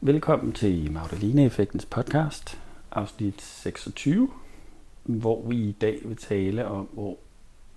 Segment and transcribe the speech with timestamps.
[0.00, 2.58] Velkommen til Magdalene-effektens podcast,
[2.92, 4.30] afsnit 26,
[5.04, 7.16] hvor vi i dag vil tale om, hvor,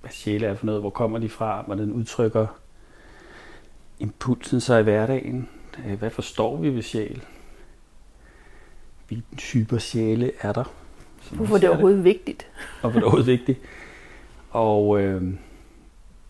[0.01, 2.47] hvad sjæle er for noget, hvor kommer de fra, hvordan udtrykker
[3.99, 5.49] impulsen sig i hverdagen,
[5.85, 7.23] Øh, hvad forstår vi ved sjæl,
[9.07, 10.63] hvilken typer sjæle er der.
[11.31, 12.47] Hvorfor er det ser overhovedet vigtigt?
[12.81, 13.59] og hvor det er overhovedet vigtigt.
[14.49, 15.33] Og øh,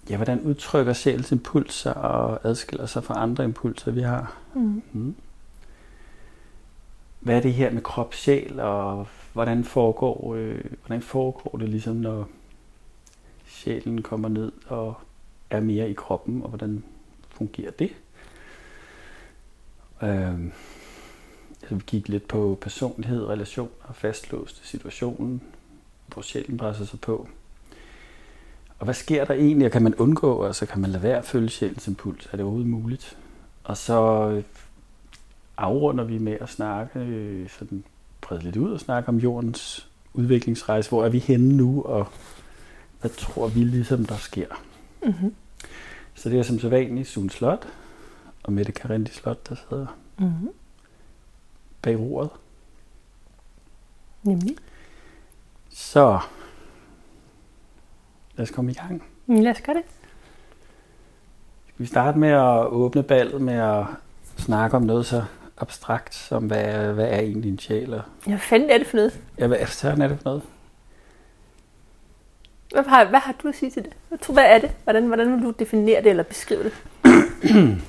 [0.10, 4.38] ja, hvordan udtrykker sjælens impulser og adskiller sig fra andre impulser, vi har.
[4.56, 4.82] Mm.
[4.94, 5.16] Mm.
[7.22, 11.96] Hvad er det her med krop, sjæl, og hvordan foregår, øh, hvordan foregår det ligesom,
[11.96, 12.30] når
[13.46, 14.94] sjælen kommer ned og
[15.50, 16.84] er mere i kroppen, og hvordan
[17.30, 17.96] fungerer det?
[20.04, 20.40] Øh,
[21.62, 25.42] altså vi gik lidt på personlighed, relation og fastlåste situationen,
[26.08, 27.28] hvor sjælen presser sig på.
[28.80, 31.18] Og hvad sker der egentlig, og kan man undgå, og altså kan man lade være
[31.18, 32.26] at følge sjælens impuls?
[32.26, 33.18] Er det overhovedet muligt?
[33.64, 34.44] Og så øh,
[35.62, 37.84] afrunder vi med at snakke, øh, sådan
[38.22, 40.90] brede lidt ud og snakke om jordens udviklingsrejse.
[40.90, 42.08] Hvor er vi henne nu, og
[43.02, 44.46] hvad tror vi ligesom, der sker?
[45.06, 45.36] Mm-hmm.
[46.14, 47.68] Så det er som sædvanligt Sun Slot
[48.44, 49.86] og Mette Karendi Slot, der sidder
[50.18, 50.50] Mm-hmm.
[51.82, 52.30] bag roret.
[54.24, 54.56] Nemlig.
[55.70, 56.20] Så
[58.36, 59.04] lad os komme i gang.
[59.28, 59.84] Mm, Lad os gøre det.
[61.68, 63.86] Skal vi starte med at åbne ballet med at
[64.38, 65.24] snakke om noget så
[65.62, 67.94] abstrakt som, hvad, er- hvad er egentlig en sjæl?
[67.94, 69.20] Og, Ja, hvad fanden er det for noget?
[69.40, 70.42] ja, hvad sådan er det for noget?
[72.72, 73.94] Hvad har, hvad har du at sige til det?
[74.10, 74.72] Hvad, tror, hvad er det?
[74.84, 76.74] Hvordan, hvordan vil du definere det eller beskrive det?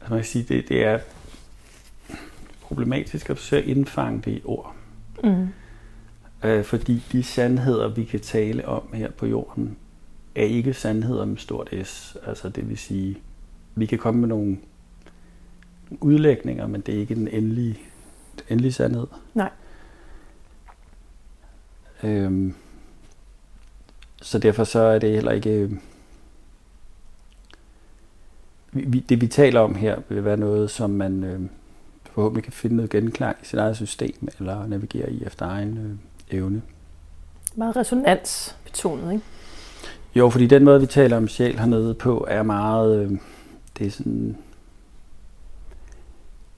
[0.00, 0.98] Altså, man kan sige, det, det er
[2.74, 4.74] problematisk at forsøge at indfange det i ord.
[5.24, 5.48] Mm.
[6.44, 9.76] Øh, fordi de sandheder, vi kan tale om her på jorden,
[10.34, 12.16] er ikke sandheder med stort S.
[12.26, 13.18] Altså det vil sige,
[13.74, 14.58] vi kan komme med nogle
[16.00, 17.78] udlægninger, men det er ikke den endelige,
[18.36, 19.06] den endelige sandhed.
[19.34, 19.50] Nej.
[22.02, 22.54] Øhm,
[24.22, 25.50] så derfor så er det heller ikke...
[25.50, 25.72] øh,
[28.76, 31.40] Vi, vi, det vi taler om her vil være noget, som man øh,
[32.14, 36.38] forhåbentlig kan finde noget genklang i sit eget system, eller navigere i efter egen øh,
[36.38, 36.62] evne.
[37.54, 39.24] Meget resonansbetonet, ikke?
[40.14, 42.98] Jo, fordi den måde, vi taler om sjæl hernede på, er meget...
[42.98, 43.18] Øh,
[43.78, 44.36] det er sådan...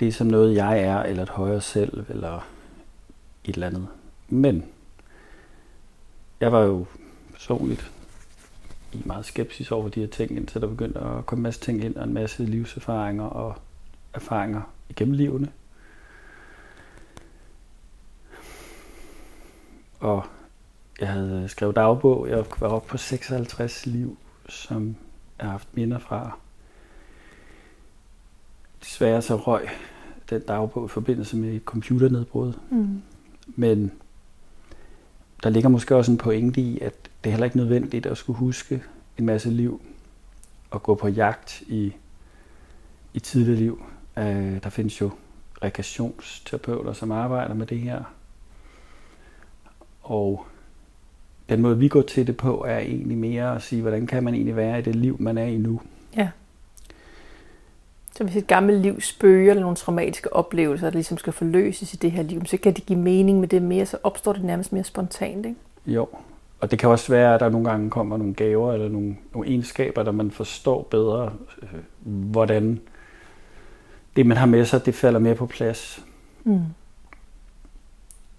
[0.01, 2.47] Det er som noget, jeg er, eller et højere selv, eller
[3.45, 3.87] et eller andet.
[4.29, 4.65] Men
[6.41, 6.87] jeg var jo
[7.33, 7.91] personligt
[8.93, 11.85] i meget skepsis over de her ting, indtil der begyndte at komme en masse ting
[11.85, 13.57] ind, og en masse livserfaringer og
[14.15, 15.53] erfaringer igennem livene.
[20.01, 20.27] Og
[21.01, 22.29] jeg havde skrevet dagbog.
[22.29, 24.97] Jeg var oppe på 56 liv, som
[25.39, 26.39] jeg har haft minder fra.
[28.81, 29.69] Desværre så røg
[30.31, 32.53] den dagbog i forbindelse med et computernedbrud.
[32.71, 33.03] Mm.
[33.47, 33.93] Men
[35.43, 38.39] der ligger måske også en pointe i, at det er heller ikke nødvendigt at skulle
[38.39, 38.83] huske
[39.19, 39.81] en masse liv
[40.71, 41.93] og gå på jagt i,
[43.15, 43.83] i tidligere liv.
[44.19, 45.11] Øh, der findes jo
[45.63, 48.03] regressionsterapeuter, som arbejder med det her.
[50.03, 50.47] Og
[51.49, 54.35] den måde, vi går til det på, er egentlig mere at sige, hvordan kan man
[54.35, 55.81] egentlig være i det liv, man er i nu.
[56.17, 56.29] Ja.
[58.17, 61.97] Så hvis et gammelt liv spøger eller nogle traumatiske oplevelser, der ligesom skal forløses i
[61.97, 64.73] det her liv, så kan det give mening med det mere, så opstår det nærmest
[64.73, 65.59] mere spontant, ikke?
[65.87, 66.09] Jo,
[66.61, 69.49] og det kan også være, at der nogle gange kommer nogle gaver eller nogle, nogle
[69.49, 71.69] egenskaber, der man forstår bedre, øh,
[72.05, 72.81] hvordan
[74.17, 76.05] det, man har med sig, det falder mere på plads.
[76.45, 76.61] Mm.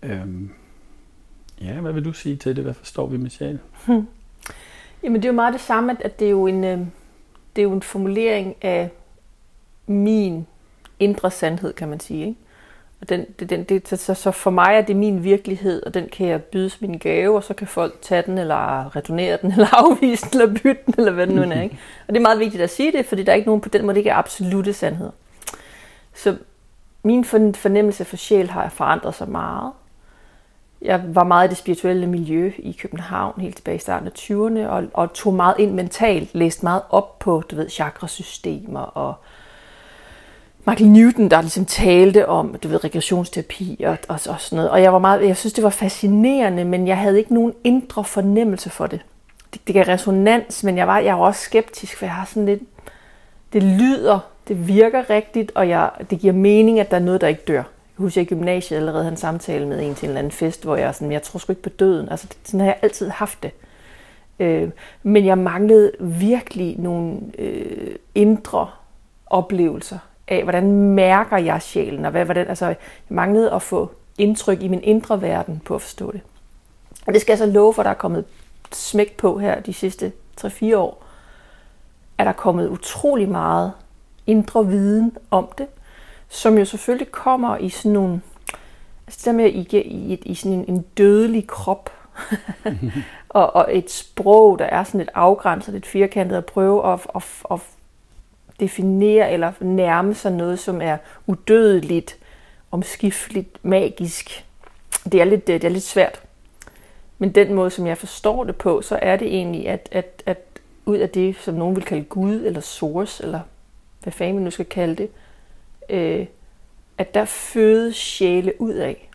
[0.04, 0.50] Øhm,
[1.62, 2.64] ja, hvad vil du sige til det?
[2.64, 3.60] Hvad forstår vi med sjæl?
[5.04, 6.78] Jamen det er jo meget det samme, at- det er jo en, øh,
[7.56, 8.90] det er jo en formulering af
[9.88, 10.48] min
[11.00, 12.28] indre sandhed, kan man sige.
[12.28, 12.40] Ikke?
[13.02, 16.10] Og den, det, den, det, så, så for mig er det min virkelighed, og den
[16.12, 19.52] kan jeg byde som min gave, og så kan folk tage den, eller returnere den,
[19.56, 21.62] eller afvise den, eller bytte den, eller hvad det nu er.
[21.62, 21.78] Ikke?
[22.08, 23.82] Og det er meget vigtigt at sige det, fordi der er ikke nogen på den
[23.82, 25.10] måde, det ikke er absolute sandhed.
[26.18, 26.38] Så
[27.04, 29.72] min fornemmelse for sjæl har forandret sig meget.
[30.82, 34.68] Jeg var meget i det spirituelle miljø i København helt tilbage i starten af 20'erne,
[34.68, 39.14] og, og tog meget ind mentalt, læste meget op på, du ved, chakrasystemer og
[40.66, 44.72] Michael Newton, der ligesom talte om, du ved, regressionsterapi og, og, og sådan noget.
[44.72, 48.04] Og jeg var meget, jeg synes, det var fascinerende, men jeg havde ikke nogen indre
[48.04, 49.02] fornemmelse for det.
[49.54, 52.46] Det, det gav resonans, men jeg var, jeg var også skeptisk, for jeg har sådan
[52.46, 52.62] lidt,
[53.54, 57.28] det lyder, det virker rigtigt, og jeg, det giver mening, at der er noget, der
[57.28, 57.56] ikke dør.
[57.56, 60.64] Jeg husker i gymnasiet allerede havde en samtale med en til en eller anden fest,
[60.64, 62.10] hvor jeg sådan, jeg tror sgu ikke på døden.
[62.10, 63.52] Altså, sådan har jeg altid haft det.
[64.40, 64.70] Øh,
[65.04, 68.70] men jeg manglede virkelig nogle øh, indre
[69.26, 69.98] oplevelser
[70.28, 72.76] af, hvordan mærker jeg sjælen, og hvad, hvordan, altså, jeg
[73.10, 76.22] manglede at få indtryk i min indre verden på at forstå det.
[77.08, 78.26] Og det skal jeg så love for, at der er kommet
[78.72, 80.12] smæk på her de sidste
[80.42, 81.04] 3-4 år,
[82.18, 83.72] er der kommet utrolig meget
[84.28, 85.68] indre viden om det,
[86.30, 88.22] som jo selvfølgelig kommer i sådan nogle,
[89.08, 91.92] altså det med i, i, i sådan en, en dødelig krop,
[93.30, 97.24] og, og et sprog, der er sådan lidt afgrænset, lidt firkantet, at prøve at, at,
[97.52, 97.60] at
[98.60, 100.98] definere eller nærme sig noget, som er
[101.28, 102.18] udødeligt,
[102.72, 104.46] omskifteligt, magisk.
[105.12, 106.22] Det er lidt, det er lidt svært.
[107.18, 110.38] Men den måde, som jeg forstår det på, så er det egentlig, at, at, at
[110.86, 113.40] ud af det, som nogen vil kalde Gud eller Source, eller
[114.04, 115.10] hvad fanden man nu skal kalde det,
[115.90, 116.26] øh,
[116.98, 119.10] at der fødes sjæle ud af.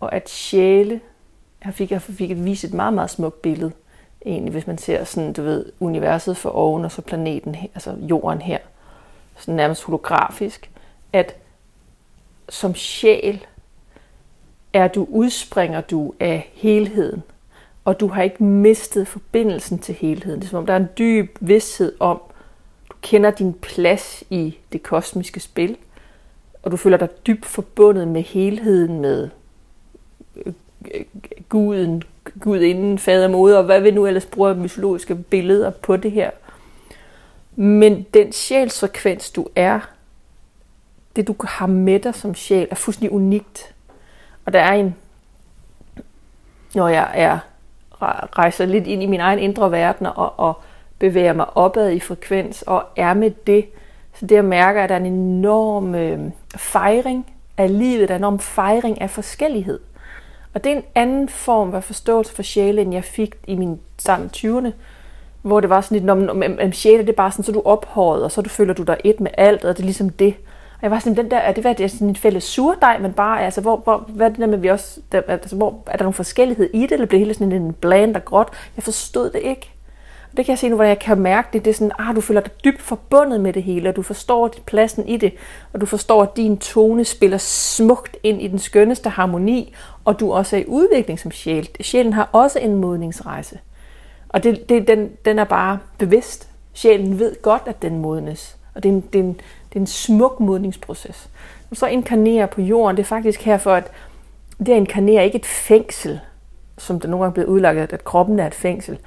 [0.00, 1.00] Og at sjæle,
[1.64, 3.72] jeg fik, jeg fik et vist et meget, meget smukt billede,
[4.26, 8.42] egentlig, hvis man ser sådan, du ved, universet for oven, og så planeten, altså jorden
[8.42, 8.58] her,
[9.36, 10.70] sådan nærmest holografisk,
[11.12, 11.36] at
[12.48, 13.46] som sjæl
[14.72, 17.22] er du, udspringer du af helheden,
[17.84, 20.40] og du har ikke mistet forbindelsen til helheden.
[20.40, 22.22] Det er som om, der er en dyb vidsthed om,
[23.02, 25.76] kender din plads i det kosmiske spil,
[26.62, 29.28] og du føler dig dybt forbundet med helheden, med
[30.36, 30.52] øh,
[30.94, 31.04] øh,
[31.48, 32.02] guden,
[32.40, 36.30] gudinden, fader, moder, og hvad vi nu ellers bruger mytologiske billeder på det her.
[37.56, 39.80] Men den sjælsfrekvens, du er,
[41.16, 43.74] det du har med dig som sjæl, er fuldstændig unikt.
[44.44, 44.94] Og der er en,
[46.74, 47.38] når jeg er
[48.38, 50.62] rejser lidt ind i min egen indre verden og, og
[51.02, 53.64] bevæger mig opad i frekvens og er med det,
[54.14, 56.18] så det jeg mærker, at der er en enorm øh,
[56.56, 57.26] fejring
[57.56, 59.80] af livet, der er en enorm fejring af forskellighed.
[60.54, 63.80] Og det er en anden form af forståelse for sjæle, end jeg fik i min
[63.98, 64.70] starten 20'erne,
[65.42, 66.28] hvor det var sådan lidt, når,
[66.64, 68.96] om sjæle det er bare sådan, så du ophøjet, og så du føler du dig
[69.04, 70.34] et med alt, og det er ligesom det.
[70.74, 72.98] Og jeg var sådan, den der, er det, hvad, det er sådan en fælles surdej,
[72.98, 75.82] men bare, altså, hvor, hvor, hvad er det der med, vi også, der, altså, hvor,
[75.86, 78.48] er der nogen forskellighed i det, eller bliver det hele sådan en bland og gråt?
[78.76, 79.72] Jeg forstod det ikke.
[80.36, 81.64] Det kan jeg se nu, hvor jeg kan mærke det.
[81.64, 84.50] Det er sådan, ah, du føler dig dybt forbundet med det hele, og du forstår
[84.66, 85.34] pladsen i det,
[85.72, 89.74] og du forstår, at din tone spiller smukt ind i den skønneste harmoni,
[90.04, 91.68] og du også er i udvikling som sjæl.
[91.80, 93.58] Sjælen har også en modningsrejse.
[94.28, 96.48] Og det, det, den, den er bare bevidst.
[96.72, 98.56] Sjælen ved godt, at den modnes.
[98.74, 99.32] Og det er en, det er en,
[99.68, 101.28] det er en smuk modningsproces.
[101.70, 103.90] Når så inkarnerer på jorden, det er faktisk her for, at
[104.58, 106.20] det at inkarnere ikke et fængsel,
[106.78, 108.98] som der nogle gange er blevet udlagt, at kroppen er et fængsel.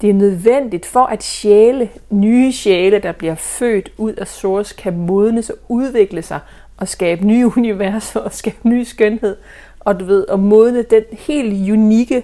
[0.00, 4.96] Det er nødvendigt for, at sjæle, nye sjæle, der bliver født ud af source, kan
[4.96, 6.40] modnes og udvikle sig
[6.76, 9.36] og skabe nye universer og skabe ny skønhed.
[9.80, 12.22] Og du ved, at modne den helt unikke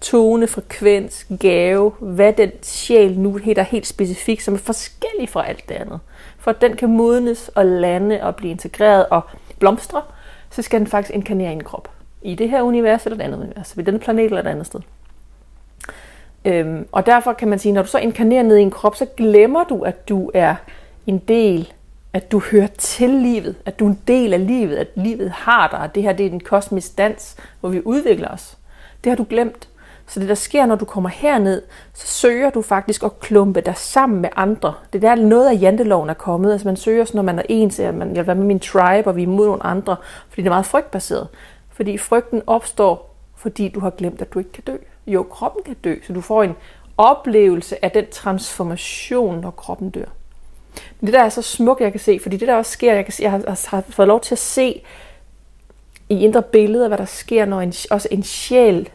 [0.00, 5.68] tone, frekvens, gave, hvad den sjæl nu hedder helt specifikt, som er forskellig fra alt
[5.68, 6.00] det andet
[6.46, 9.20] for at den kan modnes og lande og blive integreret og
[9.58, 10.02] blomstre,
[10.50, 11.90] så skal den faktisk inkarnere i en krop.
[12.22, 14.80] I det her univers eller et andet univers, ved denne planet eller et andet sted.
[16.46, 19.06] Øhm, og derfor kan man sige, når du så inkarnerer ned i en krop, så
[19.16, 20.54] glemmer du, at du er
[21.06, 21.72] en del,
[22.12, 25.68] at du hører til livet, at du er en del af livet, at livet har
[25.68, 28.58] dig, at det her det er den kosmisk dans, hvor vi udvikler os.
[29.04, 29.68] Det har du glemt.
[30.06, 31.62] Så det, der sker, når du kommer herned,
[31.94, 34.74] så søger du faktisk at klumpe dig sammen med andre.
[34.92, 36.52] Det er der noget af janteloven er kommet.
[36.52, 39.10] Altså man søger, når man er ens, at man, jeg vil være med min tribe,
[39.10, 39.96] og vi er imod nogle andre,
[40.28, 41.28] fordi det er meget frygtbaseret.
[41.70, 44.76] Fordi frygten opstår, fordi du har glemt, at du ikke kan dø.
[45.06, 46.54] Jo, kroppen kan dø, så du får en
[46.96, 50.04] oplevelse af den transformation, når kroppen dør.
[51.00, 53.04] Men det der er så smukt, jeg kan se, fordi det der også sker, jeg,
[53.04, 54.82] kan se, jeg har, har fået lov til at se
[56.08, 58.88] i indre billeder, hvad der sker, når en, også en sjæl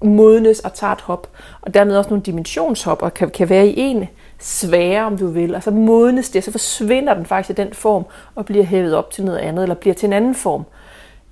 [0.00, 1.28] modnes og tager et hop,
[1.62, 4.08] og dermed også nogle dimensionshop, og kan, kan være i en
[4.38, 7.74] svære, om du vil, og så modnes det, og så forsvinder den faktisk i den
[7.74, 10.64] form, og bliver hævet op til noget andet, eller bliver til en anden form.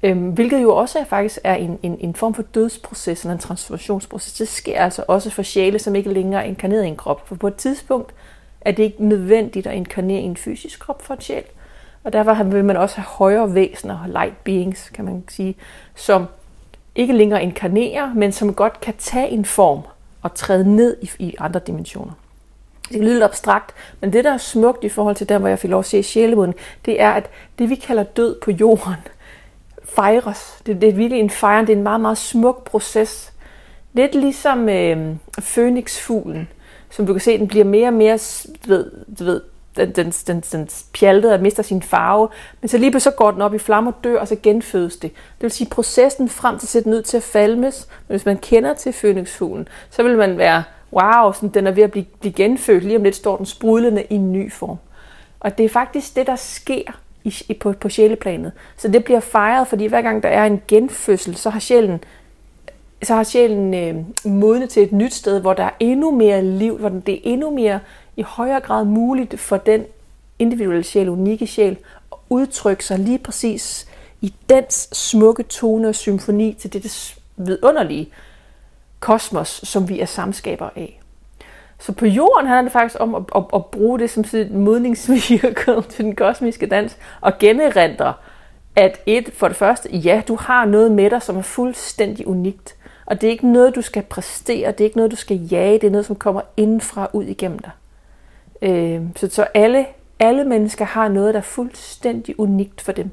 [0.02, 3.38] Øhm, hvilket jo også er, faktisk er en, en, en form for dødsproces, eller en
[3.38, 4.32] transformationsproces.
[4.32, 7.28] Det sker altså også for sjæle, som ikke længere er inkarneret i en krop.
[7.28, 8.14] For på et tidspunkt
[8.60, 11.44] er det ikke nødvendigt at inkarnere i en fysisk krop for en sjæl.
[12.04, 15.56] Og derfor vil man også have højere væsener, light beings, kan man sige,
[15.94, 16.26] som
[16.94, 19.80] ikke længere inkarnerer, men som godt kan tage en form
[20.22, 22.12] og træde ned i, i andre dimensioner.
[22.82, 25.48] Det kan lyde lidt abstrakt, men det, der er smukt i forhold til der, hvor
[25.48, 26.54] jeg fik lov at se sjælemoden,
[26.84, 28.94] det er, at det, vi kalder død på jorden,
[29.94, 30.62] fejres.
[30.66, 31.66] Det, det er virkelig en fejring.
[31.66, 33.32] Det er en meget, meget smuk proces.
[33.92, 36.48] Lidt ligesom øh, Fønixfuglen,
[36.90, 38.18] som du kan se, den bliver mere og mere,
[38.66, 39.40] du ved, du ved
[39.76, 42.28] den, den, den, den pjaltede og mister sin farve,
[42.60, 45.10] men så lige så går den op i flammer, dør, og så genfødes det.
[45.12, 48.12] Det vil sige, at processen frem til at sætte den ud til at falmes, men
[48.12, 51.90] hvis man kender til fønixfuglen, så vil man være, wow, sådan, den er ved at
[51.90, 54.76] blive, blive genfødt, lige om lidt står den sprudlende i en ny form.
[55.40, 58.52] Og det er faktisk det, der sker i, i, på, på sjæleplanet.
[58.76, 62.04] Så det bliver fejret, fordi hver gang der er en genfødsel, så har sjælen
[63.02, 63.96] så har sjælen øh,
[64.32, 67.50] modnet til et nyt sted, hvor der er endnu mere liv, hvor det er endnu
[67.50, 67.80] mere
[68.16, 69.84] i højere grad muligt for den
[70.38, 71.76] individuelle sjæl, unikke sjæl,
[72.12, 73.86] at udtrykke sig lige præcis
[74.20, 78.08] i dens smukke tone og symfoni til det vidunderlige
[79.00, 81.00] kosmos, som vi er samskaber af.
[81.80, 85.82] Så på jorden handler det faktisk om at, at, at bruge det som et modningsvirkel
[85.90, 88.14] til den kosmiske dans og generindre,
[88.76, 92.76] at et, for det første, ja, du har noget med dig, som er fuldstændig unikt.
[93.06, 95.78] Og det er ikke noget, du skal præstere, det er ikke noget, du skal jage,
[95.78, 97.70] det er noget, som kommer indenfra ud igennem dig.
[98.62, 99.86] Øh, så, så alle,
[100.18, 103.10] alle mennesker har noget, der er fuldstændig unikt for dem.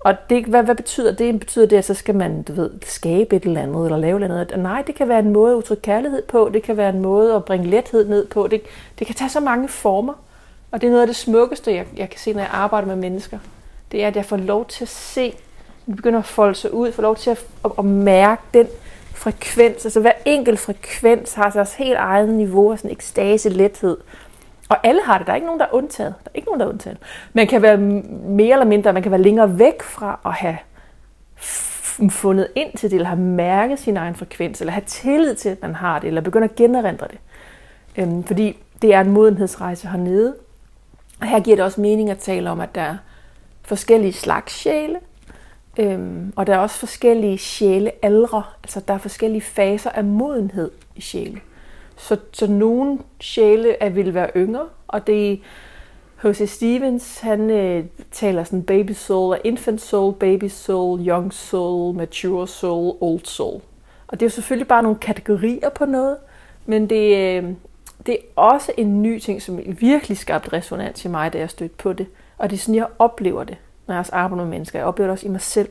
[0.00, 1.40] Og det, hvad, hvad betyder det?
[1.40, 4.24] Betyder det, at så skal man du ved, skabe et eller andet, eller lave et
[4.24, 4.58] eller andet?
[4.58, 7.34] Nej, det kan være en måde at udtrykke kærlighed på, det kan være en måde
[7.34, 8.46] at bringe lethed ned på.
[8.46, 8.62] Det,
[8.98, 10.12] det kan tage så mange former.
[10.70, 12.96] Og det er noget af det smukkeste, jeg, jeg kan se, når jeg arbejder med
[12.96, 13.38] mennesker.
[13.92, 15.34] Det er, at jeg får lov til at se,
[15.86, 18.66] det begynder at folde sig ud, får lov til at, at, at mærke den
[19.14, 19.84] frekvens.
[19.84, 23.96] Altså hver enkelt frekvens har deres helt eget niveau af sådan ekstase, lethed.
[24.68, 25.26] Og alle har det.
[25.26, 26.14] Der er ikke nogen, der er undtaget.
[26.24, 26.98] Der er ikke nogen, der er undtaget.
[27.32, 30.56] Man kan være mere eller mindre, man kan være længere væk fra at have
[32.10, 35.62] fundet ind til det, eller have mærket sin egen frekvens, eller have tillid til, at
[35.62, 37.18] man har det, eller begynde at generindre det.
[37.96, 40.34] Øhm, fordi det er en modenhedsrejse hernede.
[41.20, 42.96] Og her giver det også mening at tale om, at der er
[43.62, 45.00] forskellige slags sjæle,
[45.78, 51.00] øhm, og der er også forskellige sjælealdre, altså der er forskellige faser af modenhed i
[51.00, 51.40] sjæle.
[51.96, 55.40] Så, så nogle sjæle er, vil være yngre, og det
[56.22, 56.50] H.C.
[56.50, 62.96] Stevens, han øh, taler sådan baby soul, infant soul, baby soul, young soul, mature soul,
[63.00, 63.60] old soul.
[64.06, 66.16] Og det er jo selvfølgelig bare nogle kategorier på noget,
[66.66, 67.44] men det, øh,
[68.06, 71.74] det er også en ny ting, som virkelig skabte resonans i mig, da jeg stødte
[71.78, 72.06] på det.
[72.38, 74.78] Og det er sådan, jeg oplever det, når jeg også arbejder med mennesker.
[74.78, 75.68] Jeg oplever det også i mig selv,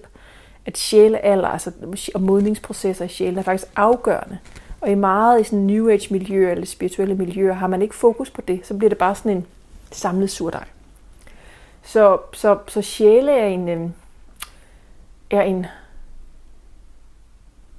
[0.66, 1.72] at sjælealder, altså
[2.16, 4.38] og modningsprocesser i sjælen, er faktisk afgørende
[4.86, 8.30] og i meget i sådan New Age miljøer eller spirituelle miljøer har man ikke fokus
[8.30, 8.68] på det.
[8.68, 9.46] Så bliver det bare sådan en
[9.92, 10.68] samlet surdej.
[11.84, 13.90] Så, så, så sjæle er en, øh,
[15.30, 15.66] er en,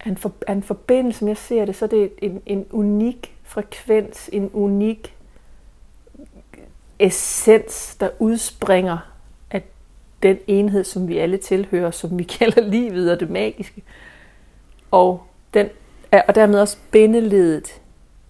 [0.01, 2.67] er en, for, er en forbindelse, som jeg ser det, så er det en, en
[2.71, 5.15] unik frekvens, en unik
[6.99, 8.99] essens, der udspringer
[9.51, 9.63] af
[10.23, 13.83] den enhed, som vi alle tilhører, som vi kalder livet og det magiske.
[14.91, 15.23] Og
[15.55, 15.69] den
[16.29, 17.81] og dermed også bindeledet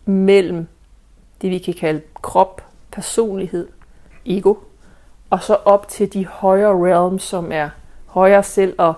[0.04, 0.66] mellem
[1.42, 3.68] det, vi kan kalde krop, personlighed,
[4.26, 4.54] ego,
[5.30, 7.68] og så op til de højere realms, som er
[8.06, 8.94] højere selv, og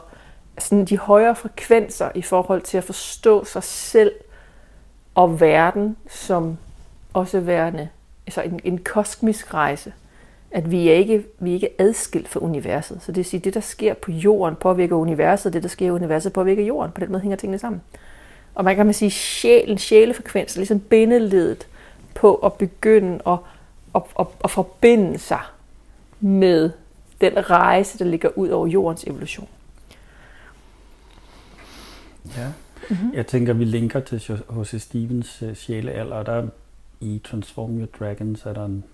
[0.59, 4.13] sådan de højere frekvenser i forhold til at forstå sig selv
[5.15, 6.59] og verden som
[7.15, 7.89] også værende
[8.29, 9.93] altså en, en kosmisk rejse.
[10.51, 13.03] At vi er, ikke, vi er ikke adskilt fra universet.
[13.03, 15.87] Så det vil sige, at det, der sker på jorden, påvirker universet, det, der sker
[15.87, 16.93] i universet, påvirker jorden.
[16.93, 17.83] På den måde hænger tingene sammen.
[18.59, 21.67] Og man kan man sige, sjælen, sjælefrekvens er ligesom bindeledet
[22.15, 23.39] på at begynde at,
[23.95, 25.41] at, at, at forbinde sig
[26.21, 26.71] med
[27.21, 29.49] den rejse, der ligger ud over jordens evolution.
[32.37, 32.53] Ja,
[32.91, 33.15] mm-hmm.
[33.15, 34.19] jeg tænker, vi linker til
[34.51, 34.83] H.C.
[34.83, 36.49] Stevens uh, sjælealder, og der
[37.01, 38.85] i Transform Your Dragons er der en,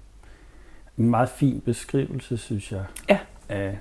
[0.99, 3.18] en meget fin beskrivelse, synes jeg, ja.
[3.49, 3.78] af,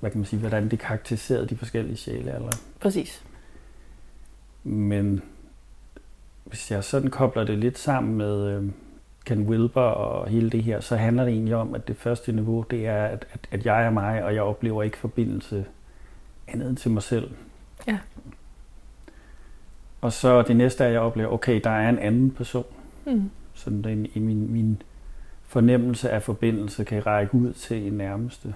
[0.00, 2.56] hvad kan man sige, hvordan det karakteriserede de forskellige sjælealder.
[2.80, 3.22] Præcis.
[4.64, 5.22] Men
[6.44, 8.70] hvis jeg sådan kobler det lidt sammen med øh,
[9.24, 12.64] Ken Wilber og hele det her, så handler det egentlig om, at det første niveau,
[12.70, 15.64] det er, at, at, at jeg er mig, og jeg oplever ikke forbindelse
[16.48, 17.30] andet end til mig selv.
[17.86, 17.98] Ja.
[20.00, 22.66] Og så det næste er, at jeg oplever, okay, der er en anden person.
[23.06, 23.30] Mm.
[23.54, 24.82] Sådan den, i min, min
[25.42, 28.54] fornemmelse af forbindelse kan række ud til en nærmeste.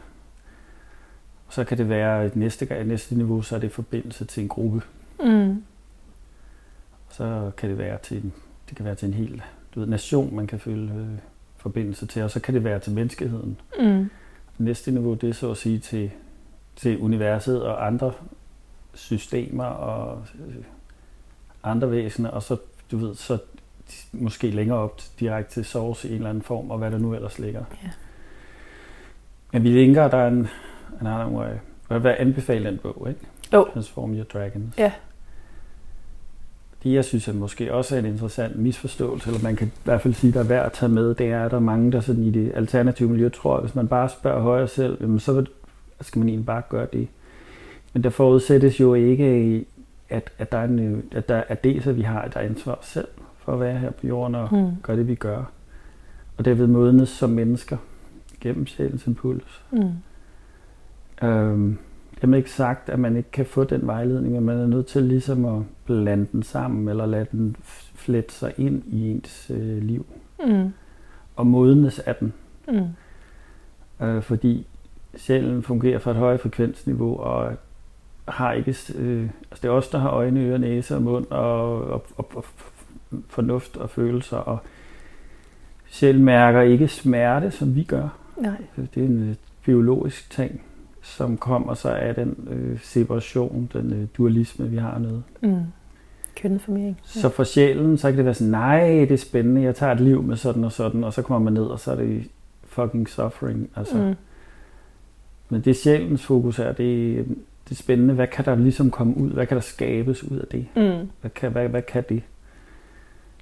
[1.46, 4.48] Og så kan det være, at næste, næste niveau, så er det forbindelse til en
[4.48, 4.82] gruppe.
[5.24, 5.62] Mm
[7.10, 8.32] så kan det være til
[8.68, 9.42] det kan være til en hel
[9.74, 11.18] du ved, nation, man kan føle øh,
[11.56, 13.60] forbindelse til, og så kan det være til menneskeheden.
[13.80, 14.10] Mm.
[14.58, 16.10] Næste niveau, det er så at sige til,
[16.76, 18.12] til universet og andre
[18.94, 20.54] systemer og øh,
[21.62, 22.56] andre væsener, og så,
[22.90, 23.38] du ved, så
[24.12, 27.14] måske længere op direkte til source i en eller anden form, og hvad der nu
[27.14, 27.64] ellers ligger.
[27.82, 27.90] Ja.
[29.52, 30.48] Men vi linker, der er en,
[31.00, 31.50] en anden way.
[31.90, 33.20] Jeg vil anbefale den bog, ikke?
[33.52, 33.68] Jo.
[33.72, 34.78] Transform Your Dragons.
[34.78, 34.92] Ja.
[36.82, 40.00] Det jeg synes er måske også er en interessant misforståelse, eller man kan i hvert
[40.00, 42.00] fald sige, der er værd at tage med, det er, at der er mange, der
[42.00, 45.44] sådan i det alternative miljø tror, at hvis man bare spørger højre selv, jamen så
[46.00, 47.08] skal man egentlig bare gøre det.
[47.92, 49.64] Men der forudsættes jo ikke,
[50.08, 53.08] at, at, der er en, at, der, at det, at vi har et ansvar selv
[53.38, 54.70] for at være her på jorden og mm.
[54.82, 55.44] gøre det, vi gør.
[56.36, 57.76] Og derved modnes som mennesker
[58.40, 59.62] gennem sjælens impuls.
[59.70, 59.90] Mm.
[61.26, 61.78] Øhm,
[62.20, 65.02] har ikke sagt, at man ikke kan få den vejledning, men man er nødt til
[65.02, 67.56] ligesom at blande den sammen, eller lade den
[67.94, 70.06] flette sig ind i ens øh, liv.
[70.46, 70.72] Mm.
[71.36, 72.32] Og modnes af den.
[72.68, 74.06] Mm.
[74.06, 74.66] Øh, fordi
[75.16, 77.52] sjælen fungerer fra et højt frekvensniveau, og
[78.28, 78.76] har ikke...
[78.94, 82.30] Øh, altså det er os, der har øjne, ører, næse og mund, og, og, og,
[82.34, 82.44] og
[83.28, 84.58] fornuft og følelser, og
[85.86, 88.08] sjælen mærker ikke smerte, som vi gør.
[88.36, 88.56] Nej.
[88.76, 89.34] Det er en øh,
[89.64, 90.62] biologisk ting
[91.08, 95.22] som kommer sig af den øh, separation, den øh, dualisme, vi har nede.
[95.42, 95.62] Mm.
[96.36, 97.00] Kønneformering.
[97.14, 97.20] Ja.
[97.20, 100.00] Så for sjælen, så kan det være sådan, nej, det er spændende, jeg tager et
[100.00, 102.24] liv med sådan og sådan, og så kommer man ned, og så er det
[102.64, 103.70] fucking suffering.
[103.76, 103.96] Altså.
[103.96, 104.14] Mm.
[105.48, 107.26] Men det sjælens fokus er, det,
[107.64, 110.46] det er spændende, hvad kan der ligesom komme ud, hvad kan der skabes ud af
[110.46, 110.66] det?
[110.76, 111.08] Mm.
[111.20, 112.22] Hvad, kan, hvad, hvad kan det?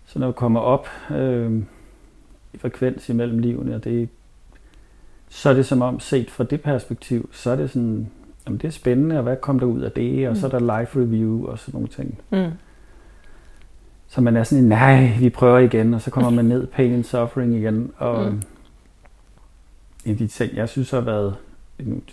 [0.06, 1.62] Så når vi kommer op øh,
[2.52, 4.08] i frekvens imellem livene, og det
[5.28, 8.11] så er det som om, set fra det perspektiv, så er det sådan,
[8.47, 10.40] jamen det er spændende, og hvad kom der ud af det, og mm.
[10.40, 12.18] så er der live review og sådan nogle ting.
[12.30, 12.50] Mm.
[14.09, 17.04] Så man er sådan, nej, vi prøver igen, og så kommer man ned, pain and
[17.04, 18.42] suffering igen, og mm.
[20.04, 21.37] en af de ting, jeg synes har været,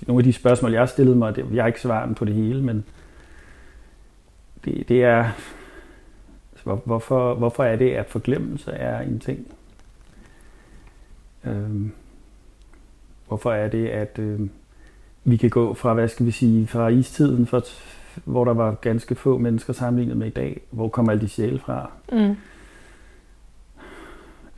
[0.08, 2.34] nogle af de spørgsmål, jeg har stillet mig, det, jeg har ikke svaret på det
[2.34, 2.86] hele, men
[4.66, 5.30] det, det er,
[6.52, 9.48] altså, hvorfor, hvorfor er det, at forglemmelse er en ting?
[11.44, 11.92] Øhm,
[13.28, 14.40] Hvorfor er det, at øh,
[15.24, 17.64] vi kan gå fra, hvad skal vi sige, fra istiden, for,
[18.26, 21.60] hvor der var ganske få mennesker sammenlignet med i dag, hvor kommer alle de sjæle
[21.60, 21.92] fra?
[22.12, 22.36] Mm.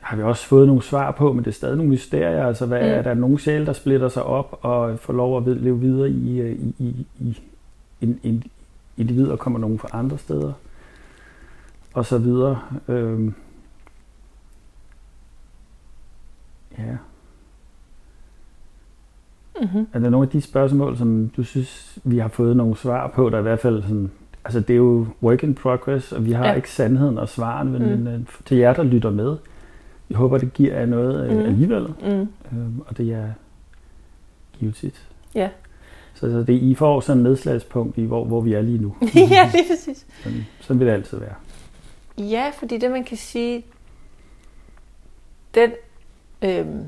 [0.00, 2.46] Har vi også fået nogle svar på, men det er stadig nogle mysterier.
[2.46, 2.86] Altså, hvad, mm.
[2.86, 6.40] er der nogle sjæle, der splitter sig op og får lov at leve videre i,
[6.40, 7.40] øh, i, i, i
[8.00, 8.44] en, en
[8.96, 10.52] individ, og kommer nogen fra andre steder?
[11.92, 12.60] Og så videre.
[12.88, 13.34] Øhm.
[16.78, 16.96] Ja.
[19.66, 19.86] Mm-hmm.
[19.92, 23.28] Er der nogle af de spørgsmål, som du synes, vi har fået nogle svar på,
[23.28, 24.10] der er i hvert fald sådan,
[24.44, 26.52] altså det er jo work in progress, og vi har ja.
[26.52, 28.02] ikke sandheden og svaren, men, mm.
[28.02, 29.36] men til jer, der lytter med,
[30.10, 31.38] jeg håber, det giver jer noget mm.
[31.38, 32.28] alligevel, mm.
[32.52, 33.28] Øhm, og det er
[34.58, 35.08] givetigt.
[35.34, 35.48] Ja.
[36.14, 38.96] Så, så det I får sådan et nedslagspunkt i, hvor, hvor vi er lige nu.
[39.14, 40.06] ja, lige præcis.
[40.22, 41.34] Sådan, sådan vil det altid være.
[42.18, 43.64] Ja, fordi det man kan sige,
[45.54, 45.70] den
[46.42, 46.80] øhm,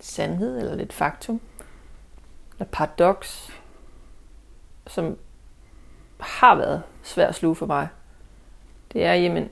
[0.00, 1.40] sandhed eller lidt faktum,
[2.64, 3.60] paradoks,
[4.86, 5.18] som
[6.20, 7.88] har været svær at sluge for mig,
[8.92, 9.48] det er, jamen,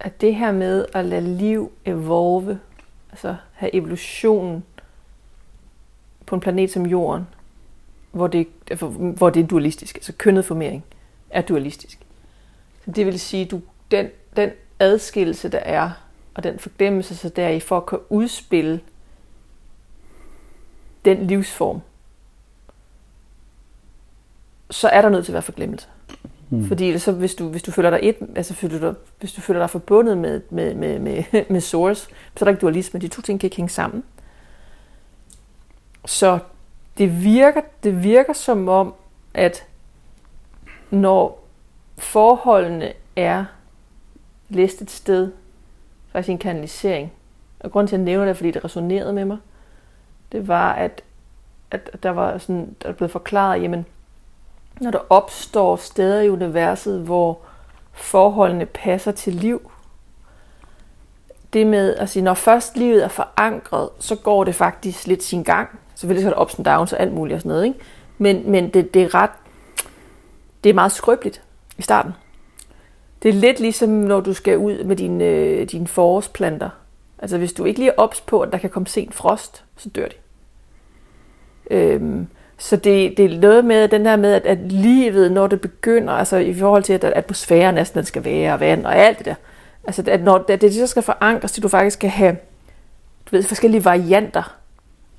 [0.00, 2.60] at det her med at lade liv evolve,
[3.10, 4.64] altså have evolutionen
[6.26, 7.26] på en planet som Jorden,
[8.12, 10.84] hvor det, altså, hvor det er dualistisk, altså kønnet formering
[11.30, 11.98] er dualistisk.
[12.84, 13.60] Så det vil sige, du
[13.90, 15.90] den, den adskillelse, der er,
[16.34, 18.80] og den forglemmelse, så der er i for at kunne udspille
[21.04, 21.80] den livsform,
[24.70, 25.88] så er der nødt til at være forglemmelse.
[26.50, 26.68] Mm.
[26.68, 29.60] Fordi så, hvis, du, hvis du føler dig et, altså føler du, hvis du føler
[29.60, 33.00] dig forbundet med, med, med, med, med source, så er der ikke dualisme.
[33.00, 34.04] De to ting kan ikke hænge sammen.
[36.04, 36.38] Så
[36.98, 38.94] det virker, det virker som om,
[39.34, 39.66] at
[40.90, 41.46] når
[41.98, 43.44] forholdene er
[44.48, 45.32] læst et sted,
[46.12, 47.12] faktisk en kanalisering,
[47.60, 49.38] og grund til at jeg nævner det, er, fordi det resonerede med mig,
[50.34, 51.02] det var, at,
[51.70, 53.86] at der var sådan, der blev forklaret, jamen,
[54.80, 57.38] når der opstår steder i universet, hvor
[57.92, 59.70] forholdene passer til liv,
[61.52, 65.42] det med at sige, når først livet er forankret, så går det faktisk lidt sin
[65.42, 65.68] gang.
[65.94, 67.78] Selvfølgelig skal der ups and downs og alt muligt og sådan noget, ikke?
[68.18, 69.30] Men, men det, det er ret,
[70.64, 71.42] det er meget skrøbeligt
[71.78, 72.12] i starten.
[73.22, 76.70] Det er lidt ligesom, når du skal ud med dine, øh, dine forårsplanter.
[77.18, 79.88] Altså hvis du ikke lige er ops på, at der kan komme sent frost, så
[79.88, 80.14] dør de.
[81.70, 82.26] Øhm,
[82.58, 86.12] så det, det er noget med den der med, at, at livet, når det begynder,
[86.12, 89.26] altså i forhold til, at atmosfæren næsten den skal være, og vand og alt det
[89.26, 89.34] der,
[89.84, 92.36] altså at når det, det så skal forankres, til du faktisk skal have
[93.30, 94.56] du ved, forskellige varianter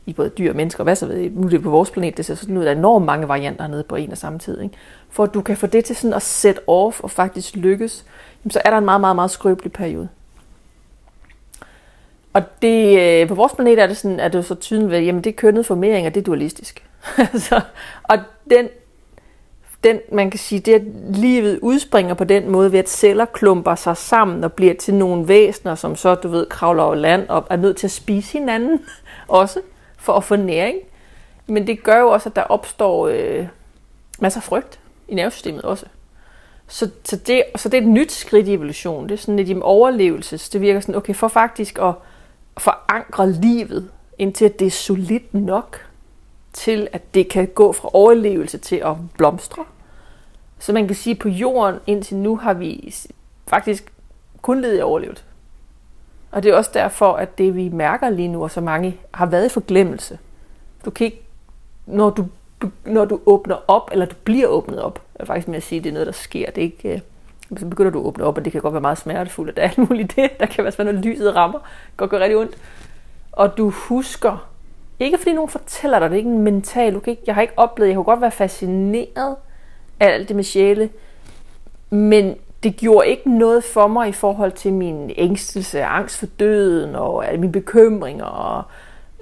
[0.05, 2.17] i både dyr og mennesker, og hvad så ved nu er det på vores planet,
[2.17, 4.39] det ser sådan ud, at der er enormt mange varianter nede på en og samme
[4.39, 4.61] tid.
[4.61, 4.75] Ikke?
[5.09, 8.05] For at du kan få det til sådan at set off og faktisk lykkes,
[8.49, 10.09] så er der en meget, meget, meget skrøbelig periode.
[12.35, 15.05] Og det, øh, på vores planet er det, sådan, at det er så tydeligt at
[15.05, 16.85] jamen det er kønnet formering, og det er dualistisk.
[17.47, 17.61] så,
[18.03, 18.17] og
[18.49, 18.69] den,
[19.83, 23.75] den, man kan sige, det at livet udspringer på den måde, ved at celler klumper
[23.75, 27.47] sig sammen og bliver til nogle væsener, som så, du ved, kravler over land og
[27.49, 28.79] er nødt til at spise hinanden
[29.27, 29.61] også,
[29.97, 30.77] for at få næring.
[31.47, 33.47] Men det gør jo også, at der opstår øh,
[34.19, 35.85] masser af frygt i nervesystemet også.
[36.67, 39.03] Så, så, det, så det er et nyt skridt i evolution.
[39.03, 40.49] Det er sådan lidt i overlevelses.
[40.49, 41.93] Det virker sådan, okay, for faktisk at
[42.57, 45.79] forankre livet, indtil det er solidt nok,
[46.53, 49.65] til at det kan gå fra overlevelse til at blomstre.
[50.59, 52.95] Så man kan sige, at på jorden indtil nu har vi
[53.47, 53.93] faktisk
[54.41, 55.23] kun levet i overlevelse.
[56.31, 59.25] Og det er også derfor, at det vi mærker lige nu, og så mange har
[59.25, 60.19] været i forglemmelse.
[60.85, 61.21] Du kan ikke,
[61.85, 62.25] når du,
[62.85, 65.83] når du åbner op, eller du bliver åbnet op, er faktisk med at sige, at
[65.83, 66.51] det er noget, der sker.
[66.51, 66.99] Det er ikke, øh,
[67.57, 69.61] så begynder du at åbne op, og det kan godt være meget smertefuldt, og der
[69.63, 70.39] er alt muligt det.
[70.39, 72.57] Der kan være sådan, når lyset rammer, det kan gøre rigtig ondt.
[73.31, 74.47] Og du husker,
[74.99, 77.41] ikke fordi nogen fortæller dig, det er ikke en mental, du kan ikke, jeg har
[77.41, 79.35] ikke oplevet, jeg kunne godt være fascineret
[79.99, 80.89] af alt det med sjæle,
[81.89, 86.95] men det gjorde ikke noget for mig i forhold til min ængstelse, angst for døden
[86.95, 88.63] og mine bekymringer og,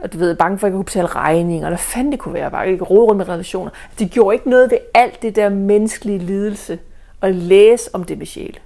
[0.03, 2.33] og du ved, bange for, at jeg kunne betale regninger, eller fandt fanden det kunne
[2.33, 3.71] være, bare ikke råd rundt med relationer.
[3.99, 6.79] Det gjorde ikke noget ved alt det der menneskelige lidelse
[7.23, 8.59] at læse om det med sjæl.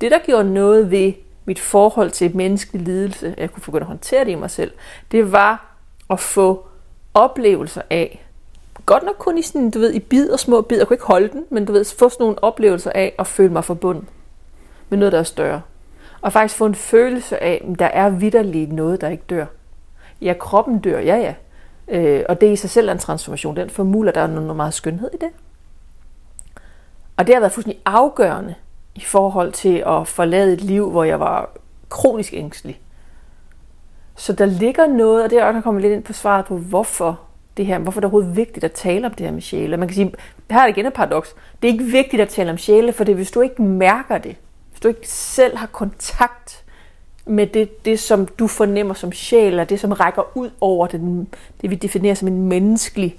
[0.00, 1.12] Det, der gjorde noget ved
[1.44, 4.72] mit forhold til menneskelig lidelse, jeg kunne begynde at håndtere det i mig selv,
[5.10, 5.76] det var
[6.10, 6.66] at få
[7.14, 8.26] oplevelser af,
[8.86, 11.06] godt nok kun i sådan, du ved, i bid og små bid, jeg kunne ikke
[11.06, 14.04] holde den, men du ved, få sådan nogle oplevelser af at føle mig forbundet
[14.88, 15.60] med noget, der er større.
[16.20, 19.46] Og faktisk få en følelse af, at der er vidderligt noget, der ikke dør.
[20.20, 21.34] Ja, kroppen dør, ja ja.
[21.88, 23.56] Øh, og det er i sig selv en transformation.
[23.56, 25.28] Den formuler, der er noget meget skønhed i det.
[27.16, 28.54] Og det har været fuldstændig afgørende
[28.94, 31.50] i forhold til at forlade et liv, hvor jeg var
[31.88, 32.80] kronisk ængstelig.
[34.16, 37.20] Så der ligger noget, og det er også kommer lidt ind på svaret på, hvorfor
[37.56, 39.76] det her, hvorfor det er overhovedet vigtigt at tale om det her med sjæle.
[39.76, 40.12] Man kan sige,
[40.50, 41.34] her er det igen et paradoks.
[41.62, 44.36] Det er ikke vigtigt at tale om sjæle, for det, hvis du ikke mærker det,
[44.70, 46.64] hvis du ikke selv har kontakt
[47.26, 51.28] med det, det som du fornemmer som sjæl, og det, som rækker ud over den,
[51.60, 53.16] det, vi definerer som en menneskelig,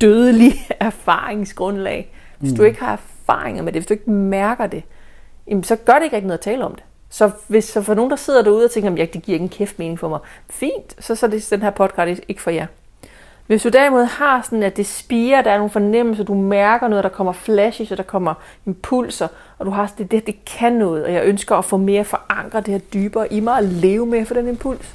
[0.00, 2.12] dødelig erfaringsgrundlag.
[2.38, 2.56] Hvis mm.
[2.56, 4.82] du ikke har erfaringer med det, hvis du ikke mærker det,
[5.48, 6.84] jamen, så gør det ikke rigtig noget at tale om det.
[7.10, 9.78] Så hvis så for nogen, der sidder derude og tænker, at det giver ingen kæft
[9.78, 10.18] mening for mig,
[10.50, 12.66] fint, så, så er det den her podcast ikke for jer.
[13.46, 17.04] Hvis du derimod har sådan, at det spiger, der er nogle fornemmelser, du mærker noget,
[17.04, 18.34] der kommer flashes, og der kommer
[18.66, 21.76] impulser, og du har sådan, det, det, det kan noget, og jeg ønsker at få
[21.76, 24.94] mere forankret det her dybere i mig, og leve med for den impuls.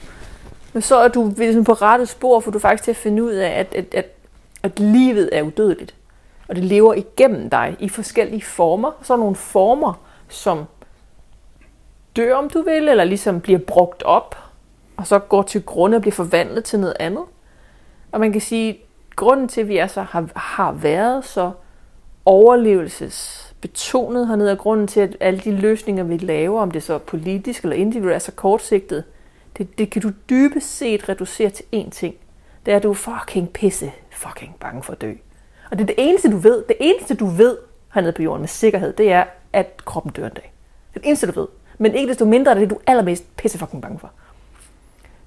[0.73, 3.31] Men så er du ligesom på rette spor, for du faktisk til at finde ud
[3.31, 4.05] af, at, at, at,
[4.63, 5.95] at livet er udødeligt.
[6.47, 8.91] Og det lever igennem dig i forskellige former.
[9.01, 9.93] Så er nogle former,
[10.27, 10.65] som
[12.15, 14.37] dør, om du vil, eller ligesom bliver brugt op,
[14.97, 17.23] og så går til grunde og bliver forvandlet til noget andet.
[18.11, 18.79] Og man kan sige,
[19.15, 21.51] grunden til, at vi altså har, har været så
[22.25, 26.97] overlevelsesbetonet hernede, og grunden til, at alle de løsninger, vi laver, om det så er
[26.97, 29.03] politisk eller individuelt, er så kortsigtet,
[29.57, 32.15] det, det kan du dybest set reducere til én ting.
[32.65, 35.13] Det er, at du er fucking pisse fucking bange for at dø.
[35.71, 36.63] Og det er det eneste, du ved.
[36.67, 37.57] Det eneste, du ved
[37.93, 39.23] hernede på jorden med sikkerhed, det er,
[39.53, 40.53] at kroppen dør en dag.
[40.93, 41.47] Det er det eneste, du ved.
[41.77, 44.11] Men ikke desto mindre er det det, du er allermest pisse fucking bange for.